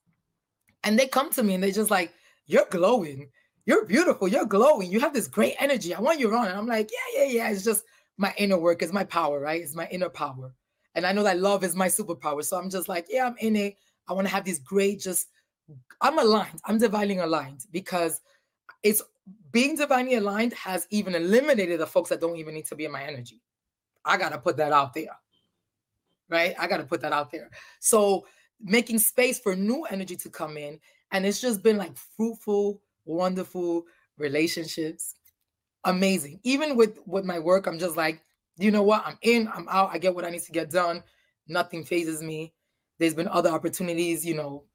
[0.83, 2.13] and they come to me and they're just like,
[2.45, 3.29] you're glowing.
[3.69, 4.27] You're beautiful.
[4.27, 4.91] You're glowing.
[4.91, 5.93] You have this great energy.
[5.93, 6.47] I want you around.
[6.47, 7.51] And I'm like, yeah, yeah, yeah.
[7.51, 7.83] It's just
[8.17, 8.81] my inner work.
[8.81, 9.61] It's my power, right?
[9.61, 10.55] It's my inner power.
[10.95, 12.43] And I know that love is my superpower.
[12.43, 13.77] So I'm just like, yeah, I'm in it.
[14.07, 15.27] I want to have these great, just,
[16.01, 16.59] I'm aligned.
[16.65, 18.21] I'm divinely aligned because
[18.81, 19.03] it's
[19.51, 22.91] being divinely aligned has even eliminated the folks that don't even need to be in
[22.91, 23.39] my energy.
[24.03, 25.15] I got to put that out there.
[26.27, 26.55] Right?
[26.57, 27.51] I got to put that out there.
[27.79, 28.25] So
[28.59, 30.79] making space for new energy to come in.
[31.11, 33.85] And it's just been like fruitful, wonderful
[34.17, 35.15] relationships.
[35.83, 36.39] Amazing.
[36.43, 38.21] Even with with my work, I'm just like,
[38.57, 39.03] you know what?
[39.05, 41.03] I'm in, I'm out, I get what I need to get done.
[41.47, 42.53] Nothing phases me.
[42.99, 44.65] There's been other opportunities, you know,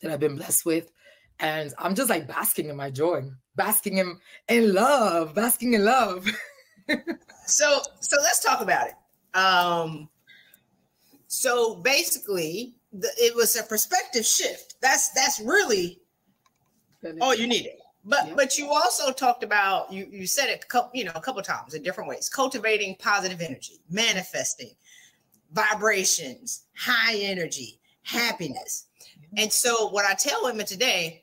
[0.00, 0.90] that I've been blessed with.
[1.40, 3.22] And I'm just like basking in my joy,
[3.54, 6.26] basking in, in love, basking in love.
[7.46, 8.94] so so let's talk about it.
[9.38, 10.08] Um
[11.28, 14.76] so basically the, it was a perspective shift.
[14.80, 16.00] That's that's really
[17.20, 17.72] all you needed.
[18.04, 21.42] But but you also talked about you you said it couple you know a couple
[21.42, 22.28] times in different ways.
[22.28, 24.70] Cultivating positive energy, manifesting,
[25.52, 28.86] vibrations, high energy, happiness.
[29.36, 31.22] And so what I tell women today,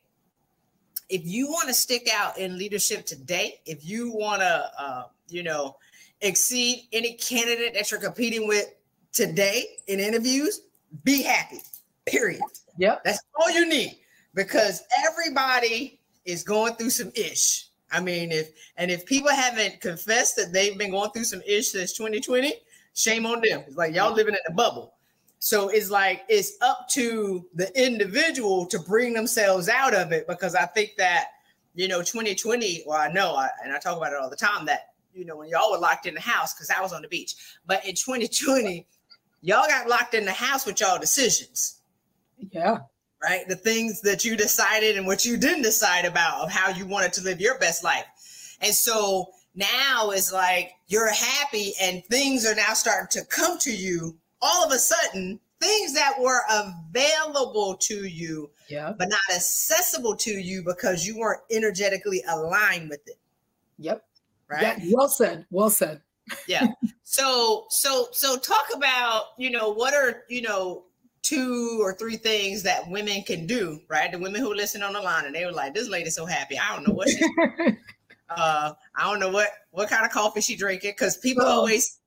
[1.09, 5.43] if you want to stick out in leadership today, if you want to uh, you
[5.43, 5.77] know
[6.21, 8.73] exceed any candidate that you're competing with
[9.11, 10.61] today in interviews,
[11.03, 11.61] be happy.
[12.05, 12.41] Period.
[12.77, 13.03] Yep.
[13.05, 13.97] That's all you need
[14.35, 17.69] because everybody is going through some ish.
[17.91, 21.69] I mean, if and if people haven't confessed that they've been going through some ish
[21.69, 22.53] since 2020,
[22.93, 23.63] shame on them.
[23.65, 24.93] It's like y'all living in a bubble.
[25.39, 30.55] So it's like it's up to the individual to bring themselves out of it because
[30.55, 31.27] I think that
[31.73, 32.83] you know 2020.
[32.85, 35.37] Well, I know, I, and I talk about it all the time that you know
[35.37, 37.95] when y'all were locked in the house because I was on the beach, but in
[37.95, 38.85] 2020,
[39.41, 41.81] y'all got locked in the house with y'all decisions.
[42.51, 42.79] Yeah
[43.25, 43.47] right?
[43.47, 47.11] The things that you decided and what you didn't decide about of how you wanted
[47.13, 48.05] to live your best life.
[48.61, 53.75] And so now it's like you're happy and things are now starting to come to
[53.75, 58.93] you all of a sudden, things that were available to you, yeah.
[58.95, 63.17] but not accessible to you because you weren't energetically aligned with it.
[63.79, 64.05] Yep.
[64.47, 64.61] Right.
[64.61, 65.47] Yeah, well said.
[65.49, 66.01] Well said.
[66.47, 66.67] yeah.
[67.03, 70.83] So so so talk about, you know, what are, you know,
[71.25, 74.11] two or three things that women can do, right?
[74.11, 76.57] The women who listen on the line and they were like, "This lady's so happy.
[76.57, 77.23] I don't know what she,
[78.29, 81.99] uh, I don't know what what kind of coffee she drinking." Because people so, always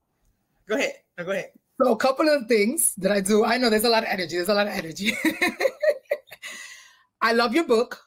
[0.69, 1.51] go ahead, no, go ahead.
[1.83, 3.45] So a couple of things that I do.
[3.45, 4.37] I know there's a lot of energy.
[4.37, 5.13] There's a lot of energy.
[7.21, 8.01] I love your book,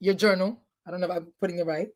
[0.00, 0.62] your journal.
[0.86, 1.88] I don't know if I'm putting it right.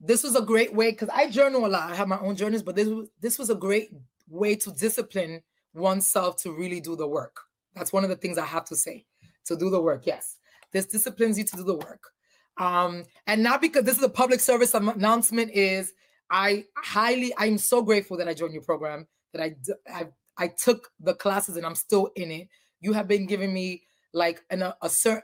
[0.00, 1.90] This was a great way because I journal a lot.
[1.90, 3.88] I have my own journals, but this was this was a great
[4.28, 5.42] way to discipline
[5.74, 7.36] oneself to really do the work.
[7.74, 9.04] That's one of the things I have to say.
[9.46, 10.38] To do the work, yes.
[10.72, 12.02] This disciplines you to do the work.
[12.56, 15.92] Um, and not because this is a public service announcement, is
[16.30, 19.56] I highly, I'm so grateful that I joined your program, that I,
[19.92, 20.06] I,
[20.38, 22.48] I took the classes and I'm still in it.
[22.80, 23.82] You have been giving me
[24.12, 25.22] like an, a, a certain,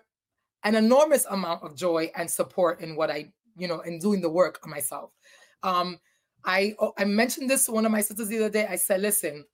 [0.64, 4.28] an enormous amount of joy and support in what I, you know, in doing the
[4.28, 5.10] work myself.
[5.62, 5.98] Um,
[6.44, 8.66] I oh, I mentioned this to one of my sisters the other day.
[8.66, 9.44] I said, listen,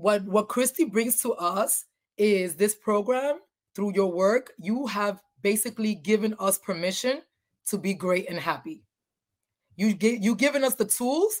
[0.00, 1.84] what what Christy brings to us
[2.16, 3.38] is this program
[3.74, 4.52] through your work.
[4.58, 7.22] You have basically given us permission
[7.66, 8.82] to be great and happy.
[9.76, 11.40] You get you given us the tools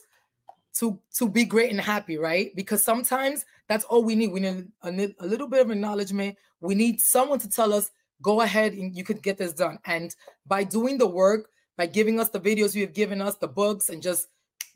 [0.74, 2.54] to to be great and happy, right?
[2.54, 4.32] Because sometimes that's all we need.
[4.32, 4.88] We need a,
[5.20, 6.36] a little bit of acknowledgement.
[6.60, 9.78] We need someone to tell us, go ahead and you could get this done.
[9.86, 10.14] And
[10.46, 13.88] by doing the work, by giving us the videos you have given us, the books,
[13.88, 14.28] and just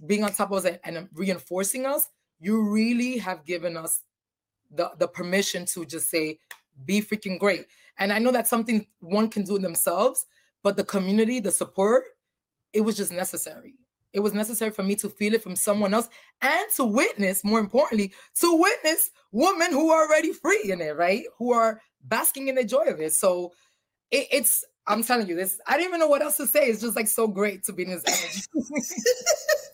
[0.07, 2.09] being on top of us and, and reinforcing us,
[2.45, 4.03] you really have given us
[4.71, 6.39] the, the permission to just say,
[6.85, 7.67] be freaking great.
[7.99, 10.27] And I know that's something one can do themselves,
[10.63, 12.05] but the community, the support,
[12.75, 13.75] it was just necessary.
[14.13, 16.11] It was necessary for me to feel it from someone else
[16.43, 21.25] and to witness, more importantly, to witness women who are already free in it, right?
[21.39, 23.15] Who are basking in the joy of it.
[23.15, 23.53] So
[24.11, 26.67] it, it's, I'm telling you this, I don't even know what else to say.
[26.67, 28.43] It's just like so great to be in this energy.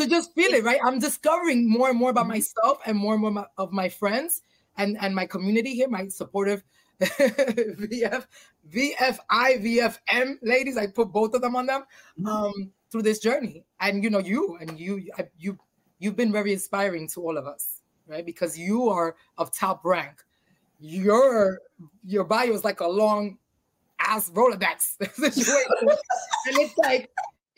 [0.00, 0.80] to just feel it, right?
[0.84, 2.32] I'm discovering more and more about mm-hmm.
[2.32, 4.42] myself and more and more of my friends
[4.76, 6.62] and, and my community here, my supportive
[7.00, 8.26] VF,
[8.70, 10.76] VFI, VFM ladies.
[10.76, 11.82] I put both of them on them
[12.18, 12.26] mm-hmm.
[12.26, 13.64] um, through this journey.
[13.80, 15.08] And you know, you and you,
[15.38, 15.58] you,
[15.98, 18.24] you've been very inspiring to all of us, right?
[18.24, 20.22] Because you are of top rank.
[20.82, 21.60] Your
[22.06, 23.36] your bio is like a long
[24.00, 25.88] ass Rolodex situation,
[26.46, 27.10] and it's like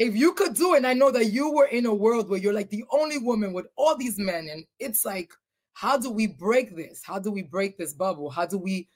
[0.03, 2.38] if you could do it, and I know that you were in a world where
[2.38, 5.33] you're like the only woman with all these men, and it's like,
[5.75, 7.03] how do we break this?
[7.05, 8.29] How do we break this bubble?
[8.29, 8.88] How do we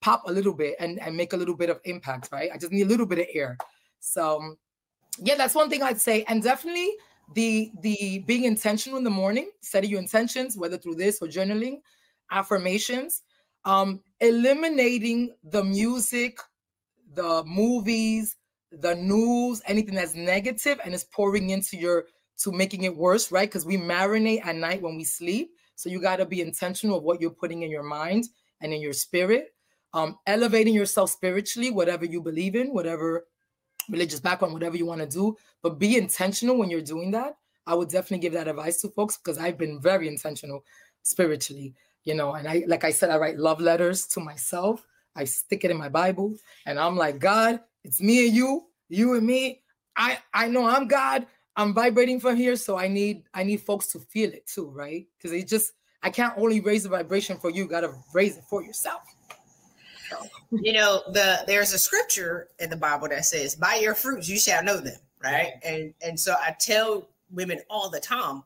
[0.00, 2.50] pop a little bit and, and make a little bit of impact, right?
[2.52, 3.56] I just need a little bit of air.
[4.00, 4.56] So
[5.18, 6.24] yeah, that's one thing I'd say.
[6.24, 6.90] And definitely
[7.34, 11.80] the the being intentional in the morning, setting your intentions, whether through this or journaling,
[12.32, 13.22] affirmations,
[13.64, 16.38] um, eliminating the music,
[17.14, 18.36] the movies,
[18.80, 22.06] the news, anything that's negative and is pouring into your
[22.38, 23.48] to making it worse, right?
[23.48, 25.50] Because we marinate at night when we sleep.
[25.76, 28.24] So you got to be intentional of what you're putting in your mind
[28.60, 29.54] and in your spirit.
[29.94, 33.26] Um, elevating yourself spiritually, whatever you believe in, whatever
[33.90, 37.36] religious background, whatever you want to do, but be intentional when you're doing that.
[37.66, 40.64] I would definitely give that advice to folks because I've been very intentional
[41.02, 42.32] spiritually, you know.
[42.32, 44.86] And I, like I said, I write love letters to myself.
[45.14, 49.14] I stick it in my Bible, and I'm like, God, it's me and you, you
[49.14, 49.62] and me.
[49.96, 51.26] I I know I'm God.
[51.56, 55.06] I'm vibrating from here, so I need I need folks to feel it too, right?
[55.16, 58.62] Because it just I can't only raise the vibration for you, gotta raise it for
[58.62, 59.02] yourself.
[60.10, 60.26] So.
[60.50, 64.38] You know, the there's a scripture in the Bible that says, By your fruits you
[64.38, 65.52] shall know them, right?
[65.64, 68.42] And and so I tell women all the time,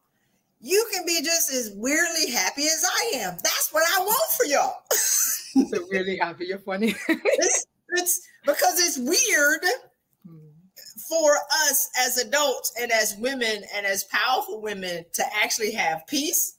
[0.60, 3.36] you can be just as weirdly happy as I am.
[3.42, 4.76] That's what I want for y'all.
[4.90, 6.46] so really happy.
[6.46, 6.94] You're funny.
[7.90, 9.62] it's, because it's weird
[11.08, 11.36] for
[11.68, 16.58] us as adults and as women and as powerful women to actually have peace,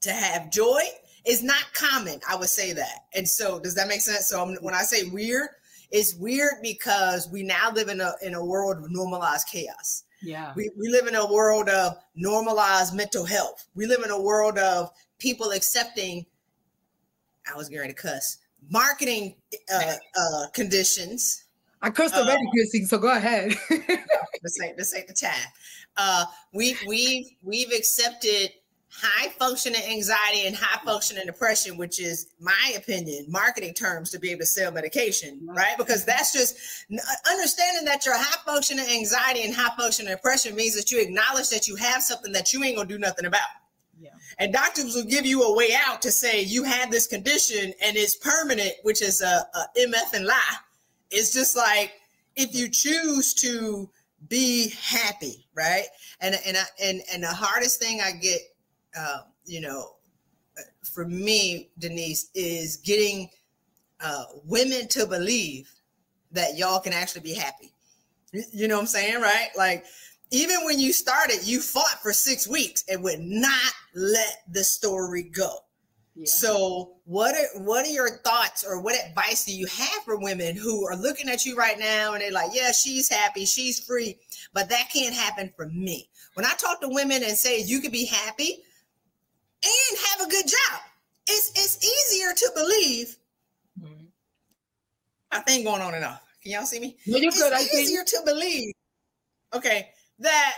[0.00, 0.80] to have joy
[1.26, 2.20] is not common.
[2.28, 3.04] I would say that.
[3.14, 4.28] And so, does that make sense?
[4.28, 5.48] So, when I say weird,
[5.90, 10.04] it's weird because we now live in a in a world of normalized chaos.
[10.22, 10.52] Yeah.
[10.54, 13.66] We, we live in a world of normalized mental health.
[13.74, 16.26] We live in a world of people accepting,
[17.50, 18.36] I was going to cuss,
[18.68, 19.36] marketing
[19.72, 21.44] uh, uh, conditions
[21.82, 23.54] I cursed already, uh, Chrissy, so go ahead.
[23.70, 25.48] this ain't this ain't the time.
[25.96, 28.50] Uh, we we've we've accepted
[28.92, 34.30] high functioning anxiety and high functioning depression, which is my opinion, marketing terms to be
[34.30, 35.78] able to sell medication, right?
[35.78, 36.84] Because that's just
[37.30, 41.66] understanding that your high functioning anxiety and high functioning depression means that you acknowledge that
[41.66, 43.40] you have something that you ain't gonna do nothing about.
[44.00, 44.10] Yeah.
[44.38, 47.96] And doctors will give you a way out to say you had this condition and
[47.96, 50.56] it's permanent, which is a, a MF and lie
[51.10, 51.92] it's just like
[52.36, 53.90] if you choose to
[54.28, 55.84] be happy, right?
[56.20, 58.40] And and I, and and the hardest thing I get,
[58.96, 59.96] uh, you know,
[60.92, 63.28] for me, Denise, is getting
[64.00, 65.70] uh, women to believe
[66.32, 67.72] that y'all can actually be happy.
[68.52, 69.48] You know what I'm saying, right?
[69.56, 69.84] Like
[70.30, 75.24] even when you started, you fought for six weeks and would not let the story
[75.24, 75.58] go.
[76.24, 80.54] So, what are what are your thoughts or what advice do you have for women
[80.54, 84.18] who are looking at you right now and they're like, "Yeah, she's happy, she's free,
[84.52, 87.92] but that can't happen for me." When I talk to women and say you could
[87.92, 88.62] be happy
[89.62, 90.80] and have a good job,
[91.26, 93.16] it's it's easier to believe.
[93.80, 94.04] Mm-hmm.
[95.30, 96.22] I think going on and off.
[96.42, 96.96] Can y'all see me?
[97.06, 97.74] No, you're it's good.
[97.74, 98.74] easier to believe.
[99.54, 99.90] Okay,
[100.20, 100.54] that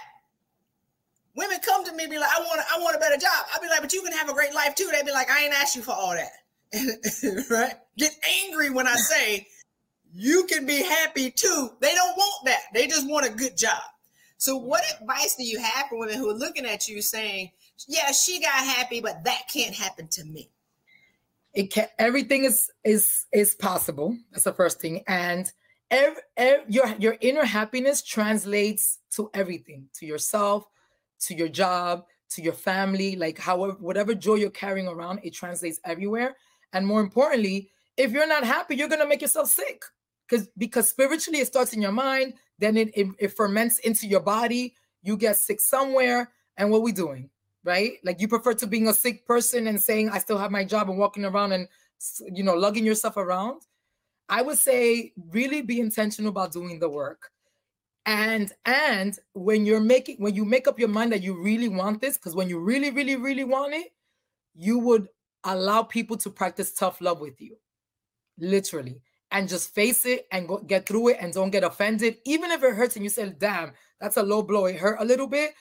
[1.35, 3.47] Women come to me be like, I want, I want a better job.
[3.53, 4.89] I'll be like, but you can have a great life too.
[4.93, 6.33] They'd be like, I ain't asked you for all that.
[7.51, 7.75] right?
[7.97, 8.13] Get
[8.45, 9.47] angry when I say
[10.13, 11.71] you can be happy too.
[11.81, 12.61] They don't want that.
[12.75, 13.81] They just want a good job.
[14.37, 17.51] So, what advice do you have for women who are looking at you saying,
[17.87, 20.51] "Yeah, she got happy, but that can't happen to me"?
[21.55, 21.87] It can.
[21.99, 24.17] Everything is is is possible.
[24.33, 25.51] That's the first thing, and
[25.93, 30.65] every, every, your your inner happiness translates to everything, to yourself,
[31.21, 35.79] to your job, to your family, like however, whatever joy you're carrying around, it translates
[35.85, 36.35] everywhere.
[36.73, 39.85] And more importantly, if you're not happy, you're gonna make yourself sick.
[40.29, 44.21] Because because spiritually it starts in your mind, then it, it, it ferments into your
[44.21, 46.31] body, you get sick somewhere.
[46.57, 47.29] And what we doing?
[47.65, 47.99] Right?
[48.03, 50.91] Like you prefer to being a sick person and saying, I still have my job
[50.91, 51.69] and walking around and
[52.33, 53.63] you know, lugging yourself around.
[54.29, 57.31] I would say really be intentional about doing the work.
[58.05, 62.01] And and when you're making when you make up your mind that you really want
[62.01, 63.93] this because when you really really really want it
[64.55, 65.09] you would
[65.45, 67.57] allow people to practice tough love with you.
[68.39, 69.01] Literally.
[69.31, 72.19] And just face it and go, get through it and don't get offended.
[72.27, 74.67] Even if it hurts and you say damn that's a low blow.
[74.67, 75.53] It hurt a little bit.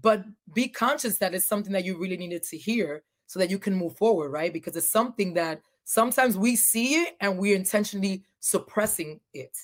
[0.00, 3.58] But be conscious that it's something that you really needed to hear so that you
[3.58, 4.52] can move forward right?
[4.52, 9.56] Because it's something that sometimes we see it and we're intentionally suppressing it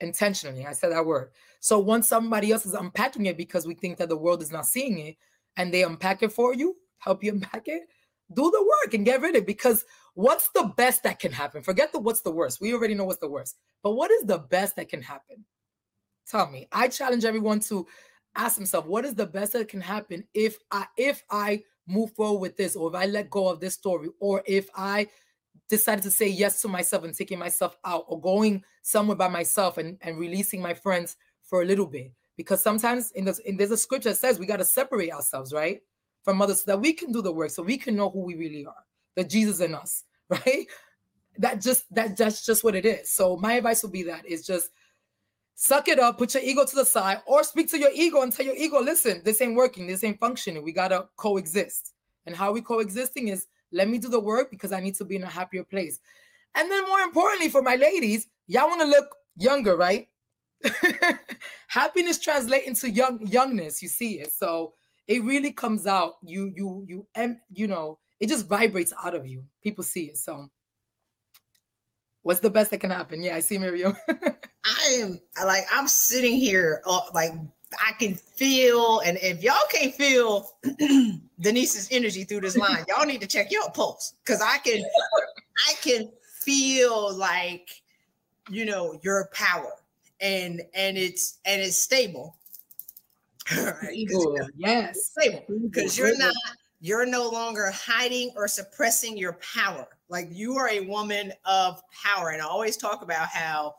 [0.00, 1.30] intentionally i said that word
[1.62, 4.66] so once somebody else is unpacking it because we think that the world is not
[4.66, 5.16] seeing it
[5.56, 7.82] and they unpack it for you, help you unpack it,
[8.34, 11.62] do the work and get rid of it because what's the best that can happen?
[11.62, 12.60] Forget the what's the worst.
[12.60, 13.56] We already know what's the worst.
[13.82, 15.44] But what is the best that can happen?
[16.26, 16.66] Tell me.
[16.72, 17.86] I challenge everyone to
[18.34, 22.40] ask himself, what is the best that can happen if I if I move forward
[22.40, 25.06] with this or if I let go of this story or if I
[25.68, 29.78] decided to say yes to myself and taking myself out or going somewhere by myself
[29.78, 32.12] and, and releasing my friends for a little bit.
[32.36, 35.52] Because sometimes in this in there's a scripture that says we got to separate ourselves
[35.52, 35.80] right
[36.22, 38.34] from others so that we can do the work so we can know who we
[38.36, 38.84] really are
[39.16, 40.66] the jesus in us right?
[41.38, 43.10] That just that that's just what it is.
[43.10, 44.70] So my advice would be that is just
[45.54, 48.32] suck it up put your ego to the side or speak to your ego and
[48.32, 50.62] tell your ego listen this ain't working this ain't functioning.
[50.62, 51.94] We gotta coexist.
[52.26, 55.16] And how we coexisting is let me do the work because i need to be
[55.16, 55.98] in a happier place
[56.54, 60.08] and then more importantly for my ladies y'all want to look younger right
[61.68, 63.82] happiness translates into young youngness.
[63.82, 64.74] You see it, so
[65.06, 66.14] it really comes out.
[66.22, 69.44] You you you and you know it just vibrates out of you.
[69.62, 70.16] People see it.
[70.16, 70.48] So,
[72.22, 73.22] what's the best that can happen?
[73.22, 73.96] Yeah, I see Miriam.
[74.64, 77.32] I am like I'm sitting here, uh, like
[77.80, 80.50] I can feel, and if y'all can't feel
[81.40, 84.82] Denise's energy through this line, y'all need to check your pulse because I can,
[85.68, 87.82] I can feel like,
[88.50, 89.72] you know, your power,
[90.20, 92.36] and and it's and it's stable.
[93.56, 94.08] right?
[94.56, 96.34] yes, stable because you're not,
[96.80, 99.86] you're no longer hiding or suppressing your power.
[100.08, 103.76] Like you are a woman of power, and I always talk about how,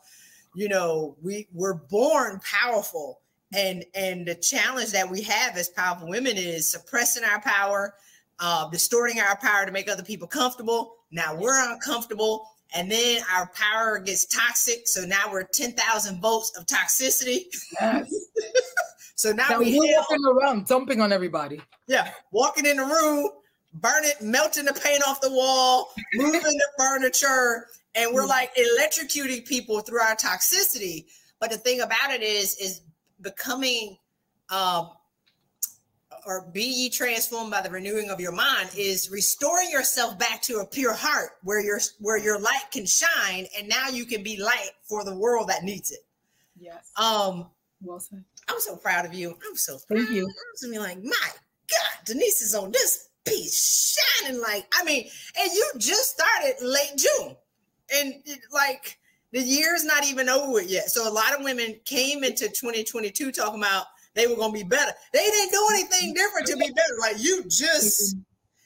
[0.54, 3.20] you know, we we're born powerful
[3.54, 7.94] and and the challenge that we have as powerful women is suppressing our power
[8.40, 10.96] uh, distorting our power to make other people comfortable.
[11.10, 14.88] Now we're uncomfortable and then our power gets toxic.
[14.88, 17.44] So now we're 10,000 volts of toxicity.
[17.80, 18.12] Yes.
[19.14, 21.60] so now, now we walking around dumping on everybody.
[21.86, 23.30] Yeah walking in the room
[23.74, 28.28] burning melting the paint off the wall moving the furniture and we're mm.
[28.28, 31.06] like electrocuting people through our toxicity.
[31.40, 32.80] But the thing about it is is
[33.24, 33.98] becoming
[34.50, 34.90] um,
[36.26, 40.58] or be ye transformed by the renewing of your mind is restoring yourself back to
[40.58, 44.36] a pure heart where your where your light can shine and now you can be
[44.40, 46.00] light for the world that needs it.
[46.58, 46.90] Yes.
[46.96, 47.46] Um
[47.82, 48.24] well said.
[48.48, 49.36] I'm so proud of you.
[49.46, 49.98] I'm so proud.
[49.98, 50.26] thank you.
[50.64, 51.28] I'm be like my
[51.70, 55.08] god denise is on this piece shining like i mean
[55.40, 57.36] and you just started late june.
[57.94, 58.98] And it, like
[59.34, 60.90] the year's not even over yet.
[60.90, 64.62] So a lot of women came into 2022 talking about they were going to be
[64.62, 64.92] better.
[65.12, 66.98] They didn't do anything different to be better.
[67.00, 68.16] Like you just,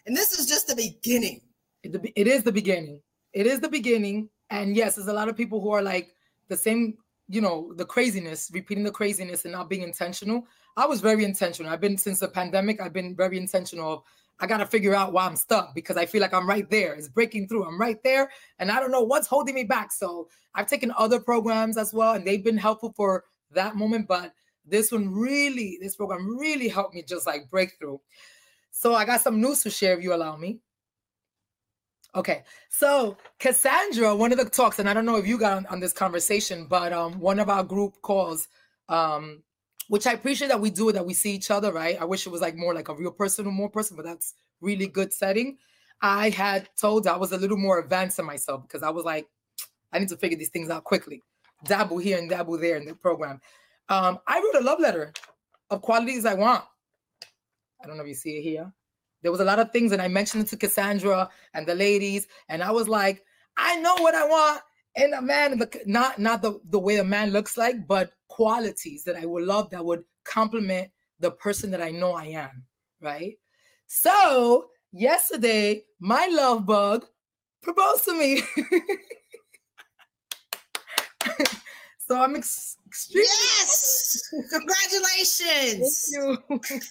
[0.06, 1.40] and this is just the beginning.
[1.82, 3.00] It is the beginning.
[3.32, 4.28] It is the beginning.
[4.50, 6.14] And yes, there's a lot of people who are like
[6.48, 6.98] the same,
[7.28, 10.46] you know, the craziness, repeating the craziness and not being intentional.
[10.76, 11.72] I was very intentional.
[11.72, 14.02] I've been since the pandemic, I've been very intentional of
[14.40, 16.94] I got to figure out why I'm stuck because I feel like I'm right there.
[16.94, 17.64] It's breaking through.
[17.64, 18.30] I'm right there.
[18.58, 19.92] And I don't know what's holding me back.
[19.92, 24.06] So I've taken other programs as well, and they've been helpful for that moment.
[24.06, 24.32] But
[24.64, 28.00] this one really, this program really helped me just like break through.
[28.70, 30.60] So I got some news to share if you allow me.
[32.14, 35.66] Okay, so Cassandra, one of the talks, and I don't know if you got on,
[35.66, 38.48] on this conversation, but um, one of our group calls,
[38.88, 39.42] um,
[39.88, 42.00] which I appreciate that we do it, that we see each other, right?
[42.00, 44.34] I wish it was like more like a real person or more person, but that's
[44.60, 45.58] really good setting.
[46.00, 49.26] I had told I was a little more advanced in myself because I was like,
[49.92, 51.22] I need to figure these things out quickly.
[51.64, 53.40] Dabble here and dabble there in the program.
[53.88, 55.12] Um, I wrote a love letter
[55.70, 56.62] of qualities I want.
[57.82, 58.72] I don't know if you see it here.
[59.22, 62.28] There was a lot of things, and I mentioned it to Cassandra and the ladies,
[62.48, 63.24] and I was like,
[63.56, 64.60] I know what I want
[64.94, 69.16] in a man, not not the, the way a man looks like, but qualities that
[69.16, 72.64] I would love that would complement the person that I know I am,
[73.00, 73.36] right?
[73.86, 77.06] So yesterday, my love bug
[77.62, 78.42] proposed to me.
[81.98, 86.10] so I'm ex- extremely yes, congratulations.
[86.14, 86.80] Thank you.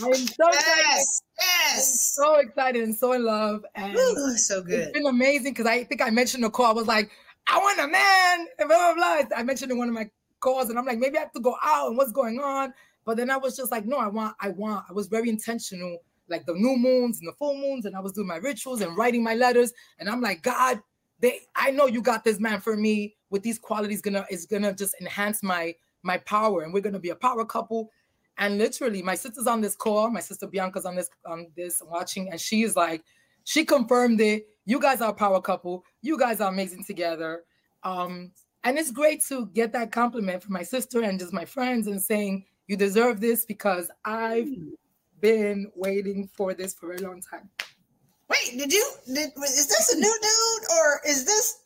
[0.00, 1.22] I am so yes, excited.
[1.40, 4.78] Yes, so excited and so in love, and Ooh, so good.
[4.78, 6.66] It's been amazing because I think I mentioned the call.
[6.66, 7.10] I was like,
[7.48, 9.36] I want a man, and blah, blah, blah.
[9.36, 10.08] I mentioned in one of my
[10.40, 12.72] calls, and I'm like, maybe I have to go out and what's going on.
[13.04, 14.84] But then I was just like, no, I want, I want.
[14.88, 18.12] I was very intentional, like the new moons and the full moons, and I was
[18.12, 19.72] doing my rituals and writing my letters.
[19.98, 20.80] And I'm like, God,
[21.20, 24.02] they, I know you got this man for me with these qualities.
[24.02, 27.90] Gonna is gonna just enhance my my power, and we're gonna be a power couple.
[28.36, 30.10] And literally, my sister's on this call.
[30.10, 33.02] My sister Bianca's on this on this watching, and she is like,
[33.44, 34.46] she confirmed it.
[34.66, 35.82] You guys are a power couple.
[36.02, 37.44] You guys are amazing together.
[37.82, 38.32] Um,
[38.64, 42.00] and it's great to get that compliment from my sister and just my friends and
[42.00, 44.70] saying, you deserve this because I've hmm.
[45.20, 47.48] been waiting for this for a long time.
[48.28, 51.62] Wait, did you, did, is this a new dude or is this,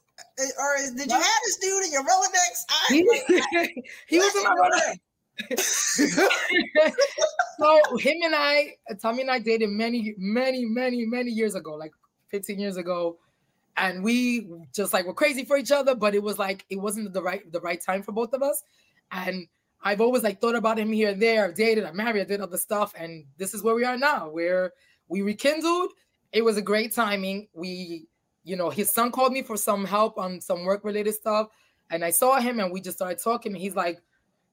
[0.61, 2.65] or is, did you have this dude in your Rolodex?
[2.71, 4.99] I, he, he was in my Rolodex.
[7.59, 11.93] so him and I, Tommy and I dated many, many, many, many years ago, like
[12.29, 13.19] 15 years ago.
[13.77, 17.13] And we just like were crazy for each other, but it was like it wasn't
[17.13, 18.63] the right the right time for both of us.
[19.11, 19.47] And
[19.83, 21.45] I've always like thought about him here and there.
[21.45, 24.29] I've dated, I'm married, I did other stuff, and this is where we are now,
[24.29, 24.73] where
[25.09, 25.93] we rekindled.
[26.33, 27.49] It was a great timing.
[27.53, 28.07] We,
[28.45, 31.49] you know, his son called me for some help on some work related stuff,
[31.91, 33.53] and I saw him, and we just started talking.
[33.53, 34.01] And he's like,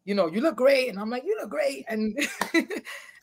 [0.05, 2.17] you know, you look great, and I'm like, you look great, and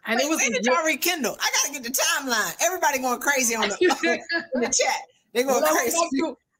[0.08, 1.36] And Wait, it was when did y'all rekindle?
[1.40, 2.54] I gotta get the timeline.
[2.62, 3.76] Everybody going crazy on the,
[4.54, 5.00] in the chat.
[5.36, 5.98] They well, crazy.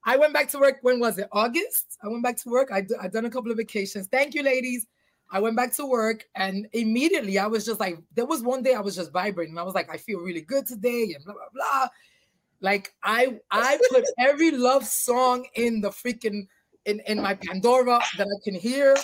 [0.05, 0.79] I went back to work.
[0.83, 1.29] When was it?
[1.33, 1.97] August.
[2.05, 2.69] I went back to work.
[2.71, 4.07] I d- I done a couple of vacations.
[4.07, 4.87] Thank you, ladies.
[5.31, 8.75] I went back to work and immediately I was just like, there was one day
[8.75, 9.59] I was just vibrating.
[9.59, 11.89] I was like, I feel really good today and blah blah blah.
[12.61, 16.47] Like I I put every love song in the freaking
[16.85, 18.95] in, in my Pandora that I can hear.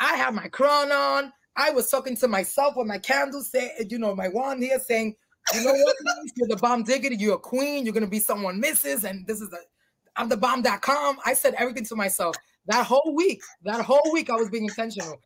[0.00, 1.32] I have my crown on.
[1.56, 5.16] I was talking to myself with my candle, say, you know, my wand here saying,
[5.54, 5.96] you know what?
[6.36, 9.50] You're the bomb diggity, you're a queen, you're gonna be someone misses, and this is
[9.50, 9.58] the
[10.16, 11.18] I'm the bomb.com.
[11.24, 12.34] I said everything to myself
[12.66, 13.40] that whole week.
[13.62, 15.20] That whole week I was being intentional.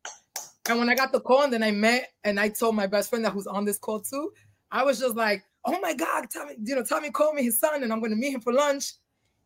[0.68, 3.10] And when I got the call and then I met and I told my best
[3.10, 4.32] friend that who's on this call too,
[4.70, 7.82] I was just like, oh my God, Tommy, you know, Tommy called me his son
[7.82, 8.92] and I'm gonna meet him for lunch.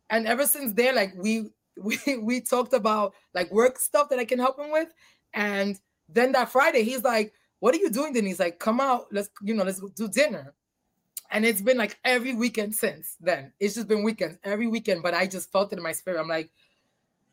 [0.09, 1.49] And ever since there, like we
[1.81, 4.89] we we talked about like work stuff that I can help him with.
[5.33, 8.13] And then that Friday, he's like, What are you doing?
[8.13, 10.53] Then he's like, Come out, let's you know, let's do dinner.
[11.31, 13.51] And it's been like every weekend since then.
[13.59, 15.03] It's just been weekends, every weekend.
[15.03, 16.19] But I just felt it in my spirit.
[16.19, 16.49] I'm like,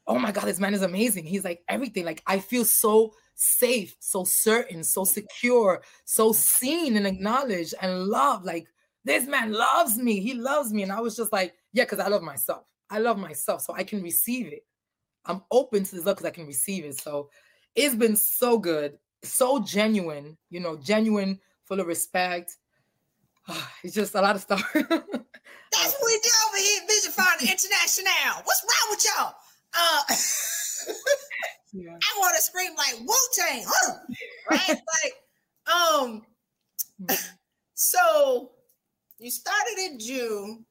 [0.07, 1.25] oh my God, this man is amazing.
[1.25, 2.05] He's like everything.
[2.05, 8.45] Like I feel so safe, so certain, so secure, so seen and acknowledged and loved.
[8.45, 8.67] Like
[9.05, 10.21] this man loves me.
[10.21, 10.83] He loves me.
[10.83, 12.65] And I was just like, yeah, because I love myself.
[12.91, 13.63] I love myself.
[13.63, 14.65] So I can receive it.
[15.27, 17.01] I'm open to this love because I can receive it.
[17.01, 17.31] So
[17.75, 22.57] it's been so good, so genuine, you know, genuine, full of respect.
[23.85, 24.63] It's just a lot of stuff.
[24.73, 28.43] That's what we do over here at Vision Fund International.
[28.45, 29.35] What's wrong with y'all?
[29.75, 30.03] Uh,
[31.73, 31.99] yeah.
[32.17, 33.95] I want to scream like Wu Tang, huh?
[34.51, 34.69] right?
[34.69, 35.15] like,
[35.75, 36.23] um,
[37.75, 38.53] so
[39.19, 40.65] you started in June.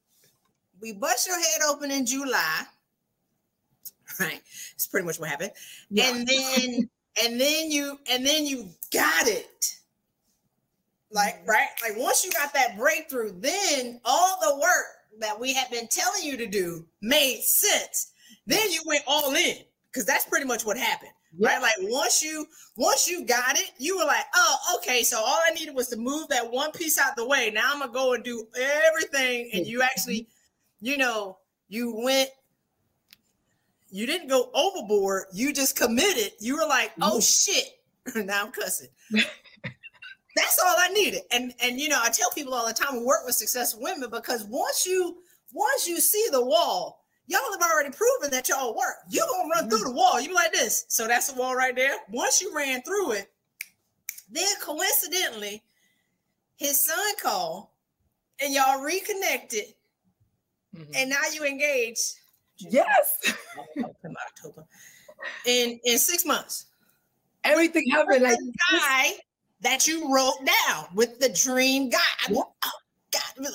[0.82, 2.64] We bust your head open in July.
[4.20, 4.42] Right.
[4.76, 5.52] It's pretty much what happened.
[5.90, 6.14] Yeah.
[6.14, 6.90] And then
[7.24, 9.76] and then you and then you got it.
[11.14, 11.50] Like, mm-hmm.
[11.50, 11.68] right?
[11.82, 14.86] Like once you got that breakthrough, then all the work
[15.20, 18.12] that we had been telling you to do made sense.
[18.48, 19.58] Then you went all in
[19.92, 21.12] because that's pretty much what happened.
[21.40, 21.62] Right.
[21.62, 22.46] Like once you
[22.78, 25.02] once you got it, you were like, oh, okay.
[25.02, 27.52] So all I needed was to move that one piece out the way.
[27.52, 29.50] Now I'm gonna go and do everything.
[29.54, 30.28] And you actually,
[30.80, 31.38] you know,
[31.70, 32.30] you went,
[33.90, 36.34] you didn't go overboard, you just committed.
[36.40, 37.66] You were like, oh shit.
[38.16, 38.90] now I'm cussing.
[40.36, 41.22] That's all I needed.
[41.32, 44.10] And and you know, I tell people all the time we work with successful women
[44.10, 45.18] because once you
[45.52, 48.96] once you see the wall, y'all have already proven that y'all work.
[49.10, 50.20] You're gonna run through the wall.
[50.20, 50.86] You like this.
[50.88, 51.96] So that's the wall right there.
[52.10, 53.32] Once you ran through it,
[54.32, 55.62] then coincidentally,
[56.56, 57.68] his son called
[58.42, 59.66] and y'all reconnected.
[60.76, 60.92] Mm-hmm.
[60.96, 62.16] And now you engaged.
[62.58, 63.36] Yes.
[63.76, 64.66] in October.
[65.46, 66.66] In in six months.
[67.44, 68.40] Everything happened like
[68.72, 69.12] guy
[69.64, 72.00] that you wrote down with the dream guy.
[72.30, 72.52] Oh,
[73.12, 73.22] God.
[73.38, 73.54] I love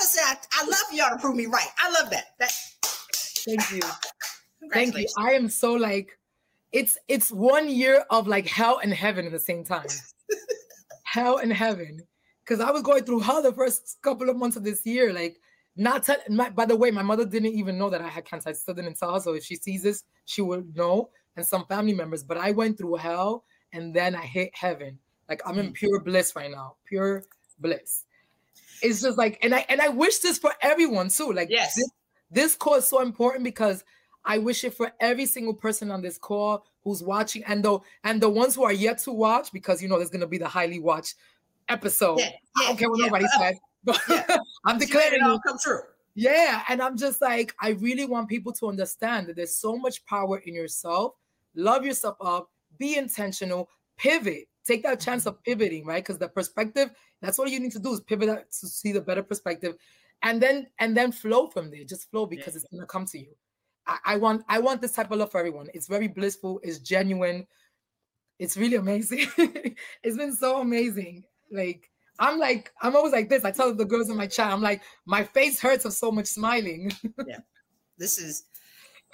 [0.00, 1.68] to say I, I love y'all to prove me right.
[1.78, 2.26] I love that.
[2.38, 2.52] That
[3.44, 3.80] Thank you.
[4.72, 5.06] Thank you.
[5.16, 6.18] I am so like,
[6.72, 9.86] it's it's one year of like hell and heaven at the same time.
[11.04, 12.00] hell and heaven.
[12.44, 15.12] Because I was going through hell the first couple of months of this year.
[15.12, 15.38] Like,
[15.76, 18.50] not tell, my, by the way, my mother didn't even know that I had cancer.
[18.50, 19.20] I still didn't tell her.
[19.20, 22.22] So if she sees this, she will know, and some family members.
[22.22, 24.98] But I went through hell and then I hit heaven.
[25.28, 25.74] Like I'm in mm.
[25.74, 27.24] pure bliss right now, pure
[27.58, 28.04] bliss.
[28.82, 31.32] It's just like, and I and I wish this for everyone too.
[31.32, 31.74] Like yes.
[31.74, 31.90] this,
[32.30, 33.84] this call is so important because
[34.24, 38.20] I wish it for every single person on this call who's watching, and the and
[38.20, 40.78] the ones who are yet to watch, because you know there's gonna be the highly
[40.78, 41.14] watched
[41.68, 42.18] episode.
[42.18, 43.06] Yeah, yeah, I don't care what yeah.
[43.06, 44.00] nobody says, but
[44.64, 45.80] I'm declaring it all come true.
[46.14, 50.04] Yeah, and I'm just like, I really want people to understand that there's so much
[50.04, 51.14] power in yourself.
[51.54, 56.04] Love yourself up, be intentional, pivot, take that chance of pivoting, right?
[56.04, 56.90] Because the perspective,
[57.20, 59.76] that's what you need to do is pivot to see the better perspective
[60.22, 61.84] and then and then flow from there.
[61.84, 62.60] Just flow because yeah.
[62.60, 63.34] it's gonna come to you.
[63.86, 65.68] I, I, want i want this type of love for everyone.
[65.74, 67.46] It's very blissful it's genuine.
[68.38, 69.26] It's really amazing.
[70.02, 71.24] It's been so amazing.
[71.50, 71.90] Like
[72.20, 73.44] i'm like i'm always like this.
[73.44, 76.26] I tell the girls in my chat i'm like my face hurts of so much
[76.26, 76.92] smiling.
[77.26, 77.38] Yeah.
[77.98, 78.44] This is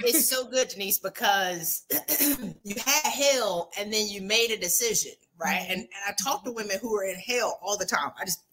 [0.00, 1.86] it's so good denise because
[2.64, 5.72] you had hell and then you made a decision right mm-hmm.
[5.72, 8.44] and, and i talk to women who are in hell all the time i just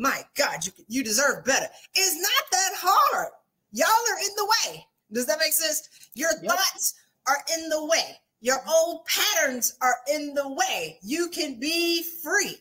[0.00, 1.66] my God, you, you deserve better.
[1.94, 3.28] It's not that hard.
[3.70, 4.86] Y'all are in the way.
[5.12, 5.90] Does that make sense?
[6.14, 6.52] Your yep.
[6.52, 6.94] thoughts
[7.28, 8.16] are in the way.
[8.40, 10.98] Your old patterns are in the way.
[11.02, 12.56] You can be free.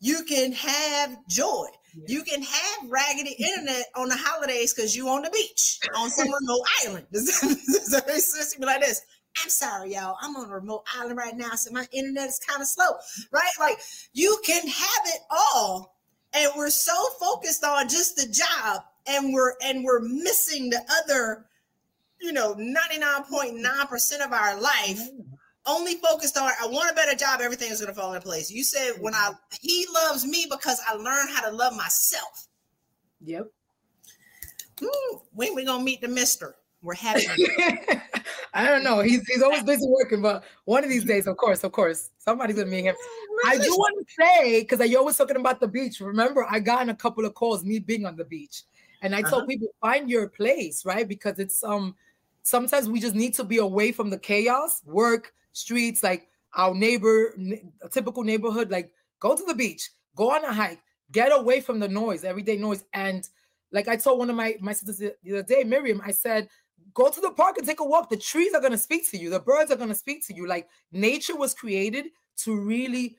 [0.00, 1.68] You can have joy.
[2.06, 6.26] You can have raggedy internet on the holidays because you on the beach on some
[6.30, 7.06] remote island.
[7.10, 8.54] Does that, does that make sense?
[8.54, 9.00] Be like this.
[9.42, 10.16] I'm sorry, y'all.
[10.20, 12.92] I'm on a remote island right now, so my internet is kind of slow,
[13.32, 13.50] right?
[13.60, 13.78] Like
[14.12, 15.96] you can have it all
[16.32, 21.46] and we're so focused on just the job and we're and we're missing the other
[22.20, 25.00] you know, 99.9% of our life
[25.66, 28.50] only focused on I want a better job, everything is gonna fall into place.
[28.50, 29.56] You said when I mm-hmm.
[29.60, 32.46] he loves me because I learned how to love myself.
[33.24, 33.48] Yep.
[35.32, 36.56] When we gonna meet the mister?
[36.82, 37.26] We're happy.
[38.54, 39.00] I don't know.
[39.00, 42.56] He's he's always busy working, but one of these days, of course, of course, somebody's
[42.56, 42.94] gonna meet him.
[43.46, 46.00] I do want to say because I always talking about the beach.
[46.00, 48.62] Remember, I got in a couple of calls me being on the beach,
[49.02, 49.30] and I uh-huh.
[49.30, 51.06] told people find your place, right?
[51.06, 51.94] Because it's um
[52.42, 57.34] sometimes we just need to be away from the chaos, work, streets, like our neighbor,
[57.82, 58.70] a typical neighborhood.
[58.70, 60.80] Like go to the beach, go on a hike,
[61.12, 63.28] get away from the noise, everyday noise, and
[63.72, 66.48] like I told one of my my sisters the other day, Miriam, I said
[66.96, 68.08] go to the park and take a walk.
[68.08, 69.30] The trees are going to speak to you.
[69.30, 70.48] The birds are going to speak to you.
[70.48, 72.06] Like nature was created
[72.38, 73.16] to really,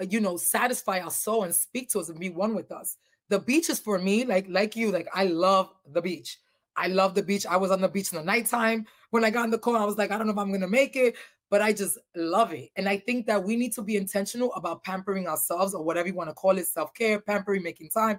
[0.00, 2.96] uh, you know, satisfy our soul and speak to us and be one with us.
[3.28, 6.38] The beach is for me, like like you, like I love the beach.
[6.76, 7.44] I love the beach.
[7.44, 8.86] I was on the beach in the nighttime.
[9.10, 10.66] When I got in the car, I was like, I don't know if I'm gonna
[10.66, 11.14] make it,
[11.50, 12.70] but I just love it.
[12.76, 16.14] And I think that we need to be intentional about pampering ourselves or whatever you
[16.14, 18.18] want to call it, self-care, pampering, making time.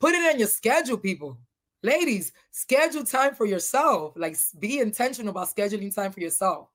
[0.00, 1.38] Put it in your schedule, people
[1.82, 4.14] ladies schedule time for yourself.
[4.16, 6.68] Like be intentional about scheduling time for yourself.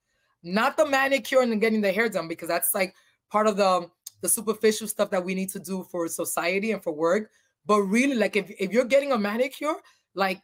[0.43, 2.93] Not the manicure and getting the hair done because that's like
[3.29, 3.91] part of the um,
[4.21, 7.29] the superficial stuff that we need to do for society and for work.
[7.65, 9.75] But really like if, if you're getting a manicure
[10.13, 10.41] like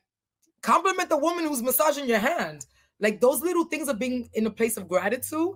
[0.62, 2.66] compliment the woman who's massaging your hand.
[3.00, 5.56] Like those little things of being in a place of gratitude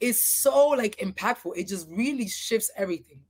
[0.00, 1.56] is so like impactful.
[1.56, 3.20] It just really shifts everything.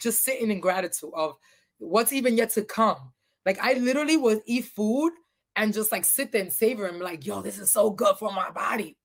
[0.00, 1.36] Just sitting in gratitude of
[1.78, 3.12] what's even yet to come
[3.46, 5.12] like I literally would eat food
[5.54, 8.16] and just like sit there and savor and be like, yo, this is so good
[8.18, 8.98] for my body.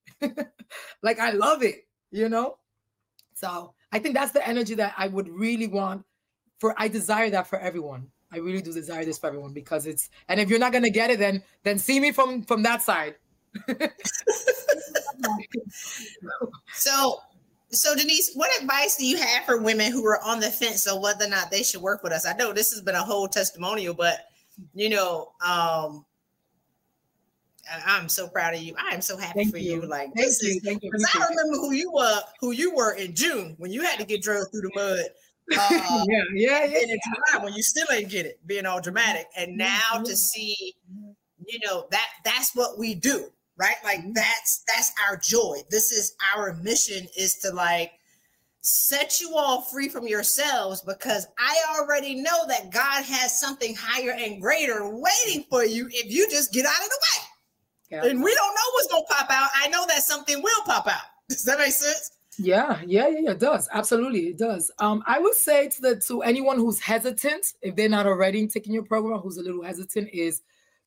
[1.04, 2.58] like I love it, you know?
[3.36, 6.04] So I think that's the energy that I would really want
[6.60, 8.08] for I desire that for everyone.
[8.34, 11.12] I really do desire this for everyone because it's and if you're not gonna get
[11.12, 13.16] it, then then see me from from that side.
[16.74, 17.20] so
[17.72, 21.02] so Denise, what advice do you have for women who are on the fence of
[21.02, 22.26] whether or not they should work with us?
[22.26, 24.20] I know this has been a whole testimonial, but
[24.74, 26.06] you know, um,
[27.86, 28.76] I'm so proud of you.
[28.78, 29.82] I am so happy Thank for you.
[29.82, 29.88] you.
[29.88, 30.50] Like Thank this you.
[30.52, 34.00] is because I remember who you were, who you were in June when you had
[34.00, 35.06] to get drove through the mud.
[35.54, 36.78] Uh, yeah, yeah, yeah.
[36.78, 40.56] In July when you still ain't get it, being all dramatic, and now to see,
[41.46, 43.26] you know, that that's what we do,
[43.58, 43.76] right?
[43.84, 45.58] Like that's that's our joy.
[45.70, 47.92] This is our mission is to like
[48.62, 54.12] set you all free from yourselves because I already know that God has something higher
[54.12, 57.26] and greater waiting for you if you just get out of the way.
[57.90, 58.10] Yeah.
[58.10, 59.50] And we don't know what's going to pop out.
[59.56, 61.02] I know that something will pop out.
[61.30, 62.12] Does that make sense?
[62.38, 63.68] Yeah, yeah, yeah, yeah, it does.
[63.74, 64.72] Absolutely, it does.
[64.80, 68.74] Um, I would say to the to anyone who's hesitant, if they're not already taking
[68.74, 70.42] your program, who's a little hesitant, is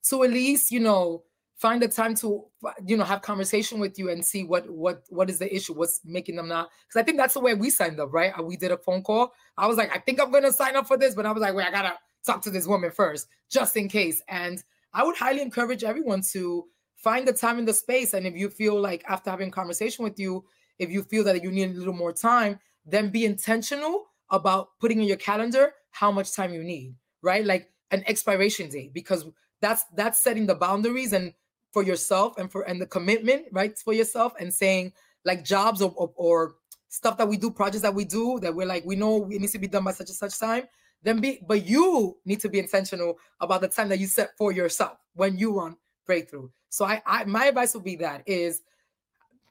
[0.05, 1.23] to at least, you know,
[1.57, 2.45] find the time to
[2.87, 6.01] you know have conversation with you and see what what what is the issue what's
[6.05, 8.33] making them not because i think that's the way we signed up right?
[8.45, 9.33] We did a phone call.
[9.57, 11.55] I was like i think i'm gonna sign up for this but i was like
[11.55, 11.95] wait i gotta
[12.27, 14.23] talk to this woman first just in case.
[14.29, 16.65] And i would highly encourage everyone to
[16.97, 20.19] find the time in the space and if you feel like after having conversation with
[20.19, 20.45] you
[20.79, 25.01] if you feel that you need a little more time then be intentional about putting
[25.01, 26.95] in your calendar how much time you need
[27.25, 27.45] right?
[27.45, 29.27] Like an expiration date because
[29.61, 31.33] that's that's setting the boundaries and
[31.75, 34.93] for yourself and for and the commitment right for yourself and saying
[35.25, 36.55] like jobs or, or, or
[36.89, 39.53] stuff that we do projects that we do that we're like we know it needs
[39.53, 40.63] to be done by such and such time
[41.05, 44.53] then be but you need to be intentional about the time that you set for
[44.53, 46.49] yourself when you want breakthrough.
[46.71, 48.63] So I, I my advice would be that is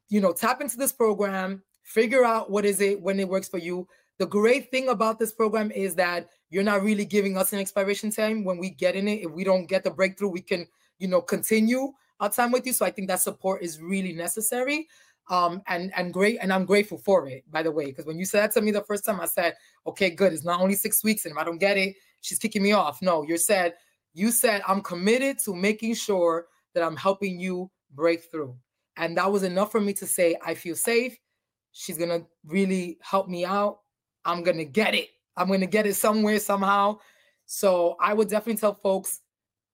[0.10, 3.60] you know tap into this program figure out what is it when it works for
[3.60, 3.88] you.
[4.18, 8.12] The great thing about this program is that you're not really giving us an expiration
[8.12, 8.44] time.
[8.44, 10.68] When we get in it if we don't get the breakthrough we can
[10.98, 11.94] you know continue
[12.32, 12.74] time with you.
[12.74, 14.88] So I think that support is really necessary.
[15.30, 18.26] Um, and and great, and I'm grateful for it, by the way, because when you
[18.26, 19.56] said that to me the first time, I said,
[19.88, 20.34] okay, good.
[20.34, 23.02] It's not only six weeks, and if I don't get it, she's kicking me off.
[23.02, 23.76] No, you said,
[24.14, 28.56] you said I'm committed to making sure that I'm helping you break through.
[28.98, 31.18] And that was enough for me to say, I feel safe.
[31.72, 33.80] She's gonna really help me out.
[34.26, 35.10] I'm gonna get it.
[35.38, 37.00] I'm gonna get it somewhere, somehow.
[37.46, 39.22] So I would definitely tell folks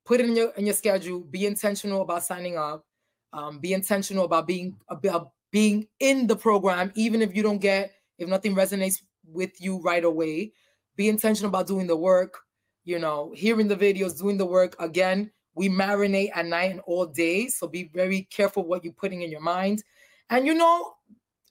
[0.06, 1.22] put it in your in your schedule.
[1.22, 2.86] Be intentional about signing up.
[3.32, 7.94] Um, be intentional about being about being in the program, even if you don't get
[8.18, 10.54] if nothing resonates with you right away.
[10.96, 12.40] Be intentional about doing the work.
[12.84, 14.76] You know, hearing the videos, doing the work.
[14.80, 19.22] Again, we marinate at night and all day, so be very careful what you're putting
[19.22, 19.84] in your mind.
[20.30, 20.94] And you know,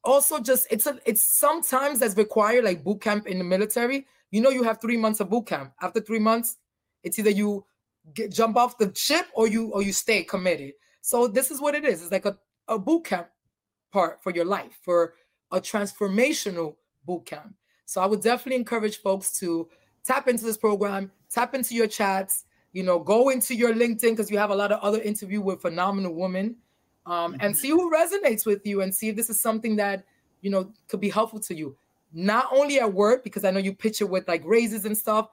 [0.04, 4.06] also just it's a it's sometimes that's required like boot camp in the military.
[4.30, 5.72] You know, you have three months of boot camp.
[5.80, 6.56] After three months,
[7.02, 7.64] it's either you
[8.14, 10.72] get, jump off the ship or you or you stay committed.
[11.00, 12.02] So this is what it is.
[12.02, 12.36] It's like a,
[12.68, 13.28] a boot camp
[13.92, 15.14] part for your life, for
[15.52, 17.54] a transformational boot camp.
[17.86, 19.68] So I would definitely encourage folks to
[20.04, 24.30] tap into this program, tap into your chats, you know, go into your LinkedIn because
[24.30, 26.56] you have a lot of other interview with phenomenal women,
[27.06, 27.40] um, mm-hmm.
[27.40, 30.04] and see who resonates with you and see if this is something that
[30.42, 31.76] you know could be helpful to you.
[32.12, 35.30] Not only at work because I know you pitch it with like raises and stuff.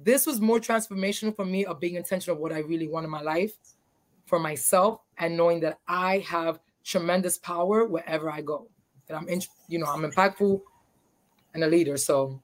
[0.00, 3.10] This was more transformational for me of being intentional of what I really want in
[3.10, 3.52] my life
[4.26, 8.68] for myself and knowing that I have tremendous power wherever I go.
[9.08, 10.60] That I'm in, you know, I'm impactful
[11.54, 11.96] and a leader.
[11.96, 12.40] So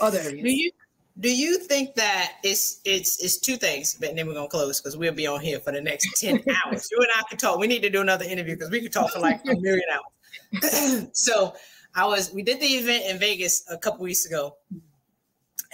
[0.00, 0.42] other areas.
[0.42, 0.70] Do you
[1.18, 4.96] do you think that it's it's it's two things, but then we're gonna close because
[4.96, 6.88] we'll be on here for the next 10 hours.
[6.90, 7.58] You and I can talk.
[7.58, 11.08] We need to do another interview because we could talk for like a million hours.
[11.12, 11.54] so
[11.94, 14.56] I was we did the event in Vegas a couple weeks ago.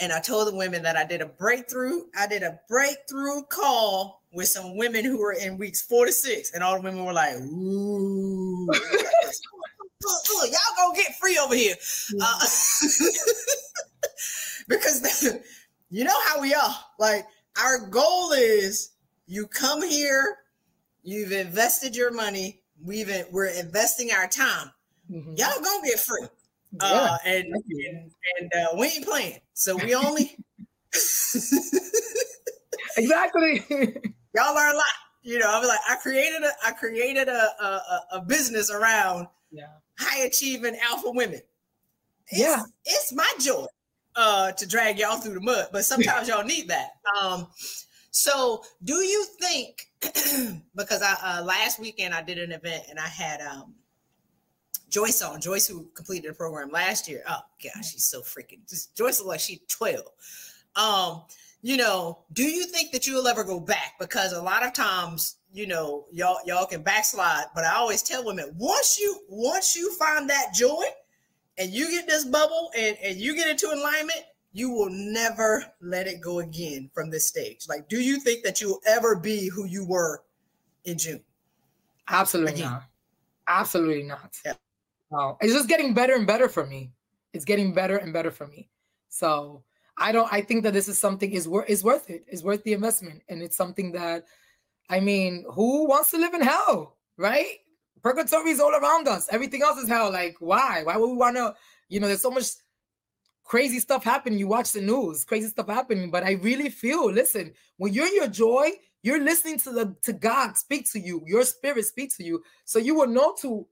[0.01, 4.22] And I told the women that I did a breakthrough, I did a breakthrough call
[4.32, 7.12] with some women who were in weeks four to six, and all the women were
[7.12, 8.68] like, ooh.
[10.03, 11.74] y'all gonna get free over here.
[12.20, 12.40] Uh,
[14.68, 15.38] because
[15.90, 16.74] you know how we are.
[16.99, 17.26] Like
[17.61, 18.93] our goal is
[19.26, 20.38] you come here,
[21.03, 24.70] you've invested your money, we've we're investing our time.
[25.11, 25.34] Mm-hmm.
[25.36, 26.26] Y'all gonna get free.
[26.81, 26.89] Yeah.
[26.89, 28.11] Uh, and and,
[28.41, 29.41] and uh, we ain't playing.
[29.55, 30.37] So we only
[32.97, 33.64] exactly.
[34.35, 34.85] Y'all learn a lot.
[35.23, 39.29] You know, I was like, I created a I created a a, a business around
[39.51, 39.66] yeah.
[39.99, 41.41] high achieving alpha women.
[42.29, 43.66] It's, yeah, it's my joy
[44.16, 46.91] uh, to drag y'all through the mud, but sometimes y'all need that.
[47.20, 47.49] Um,
[48.11, 49.87] so, do you think?
[50.75, 53.75] because I uh, last weekend I did an event and I had um,
[54.93, 57.22] Joyce on Joyce who completed the program last year.
[57.26, 60.05] Oh gosh, she's so freaking just Joyce looks like she's twelve.
[60.76, 61.22] Um,
[61.62, 63.95] you know, do you think that you'll ever go back?
[63.99, 68.24] Because a lot of times, you know, y'all y'all can backslide, but I always tell
[68.24, 70.84] women once you once you find that joy
[71.57, 76.07] and you get this bubble and, and you get into alignment, you will never let
[76.07, 77.66] it go again from this stage.
[77.66, 80.22] Like, do you think that you'll ever be who you were
[80.84, 81.22] in June?
[82.09, 82.70] Absolutely again?
[82.72, 82.82] not.
[83.49, 84.36] Absolutely not.
[84.45, 84.53] Yeah.
[85.40, 86.92] It's just getting better and better for me.
[87.32, 88.68] It's getting better and better for me.
[89.08, 89.62] So
[89.98, 90.32] I don't.
[90.32, 92.24] I think that this is something is worth is worth it.
[92.28, 94.24] Is worth the investment, and it's something that,
[94.88, 97.58] I mean, who wants to live in hell, right?
[98.02, 99.28] Purgatory is all around us.
[99.30, 100.10] Everything else is hell.
[100.10, 100.82] Like, why?
[100.82, 101.54] Why would we want to?
[101.88, 102.46] You know, there's so much
[103.44, 104.38] crazy stuff happening.
[104.38, 106.10] You watch the news, crazy stuff happening.
[106.10, 108.70] But I really feel, listen, when you're in your joy,
[109.02, 112.42] you're listening to the to God speak to you, your spirit speak to you.
[112.64, 113.66] So you will know to,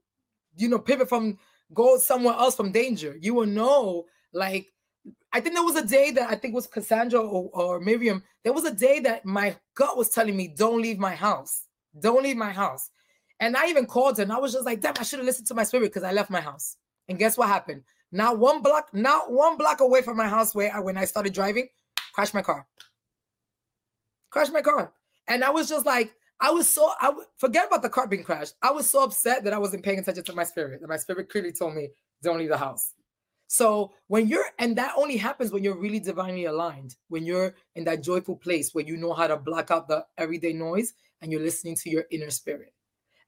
[0.55, 1.37] you know, pivot from
[1.73, 3.17] go somewhere else from danger.
[3.19, 4.67] You will know, like,
[5.33, 8.23] I think there was a day that I think was Cassandra or, or Miriam.
[8.43, 11.67] There was a day that my gut was telling me, don't leave my house.
[11.99, 12.89] Don't leave my house.
[13.39, 15.47] And I even called her and I was just like, damn, I should have listened
[15.47, 16.77] to my spirit because I left my house.
[17.09, 17.83] And guess what happened?
[18.11, 21.33] Not one block, not one block away from my house where I, when I started
[21.33, 21.67] driving,
[22.13, 22.67] crashed my car.
[24.29, 24.93] Crashed my car.
[25.27, 28.55] And I was just like, I was so I forget about the car being crashed.
[28.61, 30.81] I was so upset that I wasn't paying attention to my spirit.
[30.81, 31.89] And my spirit clearly told me,
[32.23, 32.93] don't leave the house.
[33.47, 37.83] So when you're, and that only happens when you're really divinely aligned, when you're in
[37.83, 41.41] that joyful place where you know how to block out the everyday noise and you're
[41.41, 42.73] listening to your inner spirit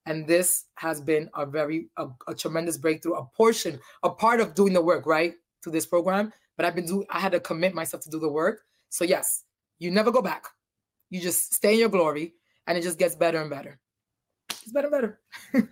[0.06, 4.56] and this has been a very a, a, tremendous breakthrough a portion a part of
[4.56, 7.74] doing the work right to this program but i've been doing i had to commit
[7.74, 9.44] myself to do the work so yes
[9.80, 10.48] you never go back
[11.10, 12.34] you just stay in your glory
[12.68, 13.80] and it just gets better and better
[14.50, 15.16] it's better and
[15.54, 15.70] better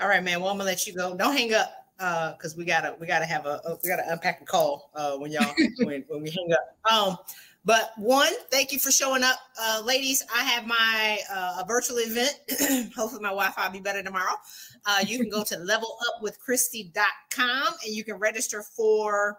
[0.00, 2.64] all right man well i'm gonna let you go don't hang up uh because we
[2.64, 6.04] gotta we gotta have a, a we gotta unpack a call uh when y'all when,
[6.08, 7.16] when we hang up um
[7.66, 10.22] but one, thank you for showing up, uh, ladies.
[10.34, 12.34] I have my uh, a virtual event.
[12.94, 14.34] Hopefully, my Wi-Fi will be better tomorrow.
[14.84, 19.38] Uh, you can go to levelupwithchristy.com and you can register for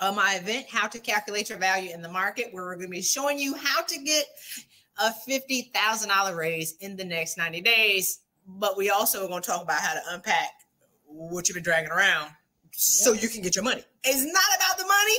[0.00, 2.90] uh, my event, How to Calculate Your Value in the Market, where we're going to
[2.90, 4.24] be showing you how to get
[5.00, 8.20] a fifty thousand dollar raise in the next ninety days.
[8.46, 10.50] But we also are going to talk about how to unpack
[11.06, 12.30] what you've been dragging around
[12.72, 13.82] so you can get your money.
[14.02, 15.18] It's not about the money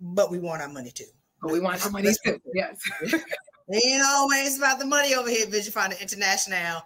[0.00, 1.04] but we want our money too.
[1.42, 2.40] But we want our money too.
[2.54, 2.80] Yes.
[3.72, 6.82] ain't always about the money over here, Vision Finder International,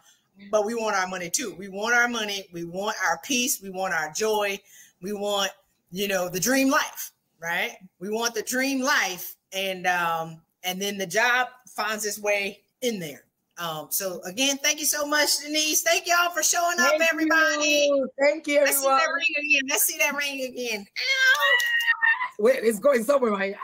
[0.51, 1.55] but we want our money too.
[1.59, 2.47] We want our money.
[2.53, 3.61] We want our peace.
[3.63, 4.61] We want our joy.
[5.01, 5.51] We want,
[5.91, 7.77] you know, the dream life, right?
[8.01, 12.99] We want the dream life, and um, and then the job finds its way in
[12.99, 13.25] there.
[13.59, 15.83] Um, so again, thank you so much, Denise.
[15.83, 17.87] Thank y'all for showing up, thank everybody.
[17.89, 18.09] You.
[18.21, 18.61] Thank you.
[18.61, 19.01] Let's everyone.
[19.01, 19.69] see that ring again.
[19.71, 20.87] Let's see that ring again.
[22.39, 23.55] Wait, it's going somewhere right.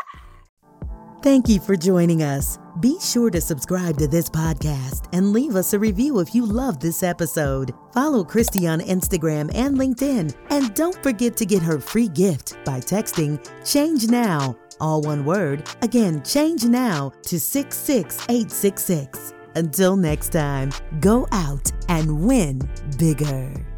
[1.22, 2.58] Thank you for joining us.
[2.78, 6.80] Be sure to subscribe to this podcast and leave us a review if you love
[6.80, 7.74] this episode.
[7.92, 10.34] Follow Christy on Instagram and LinkedIn.
[10.48, 13.38] And don't forget to get her free gift by texting
[13.70, 15.68] Change Now all one word.
[15.82, 19.34] Again, change now to 66866.
[19.56, 22.60] Until next time, go out and win
[22.98, 23.69] bigger.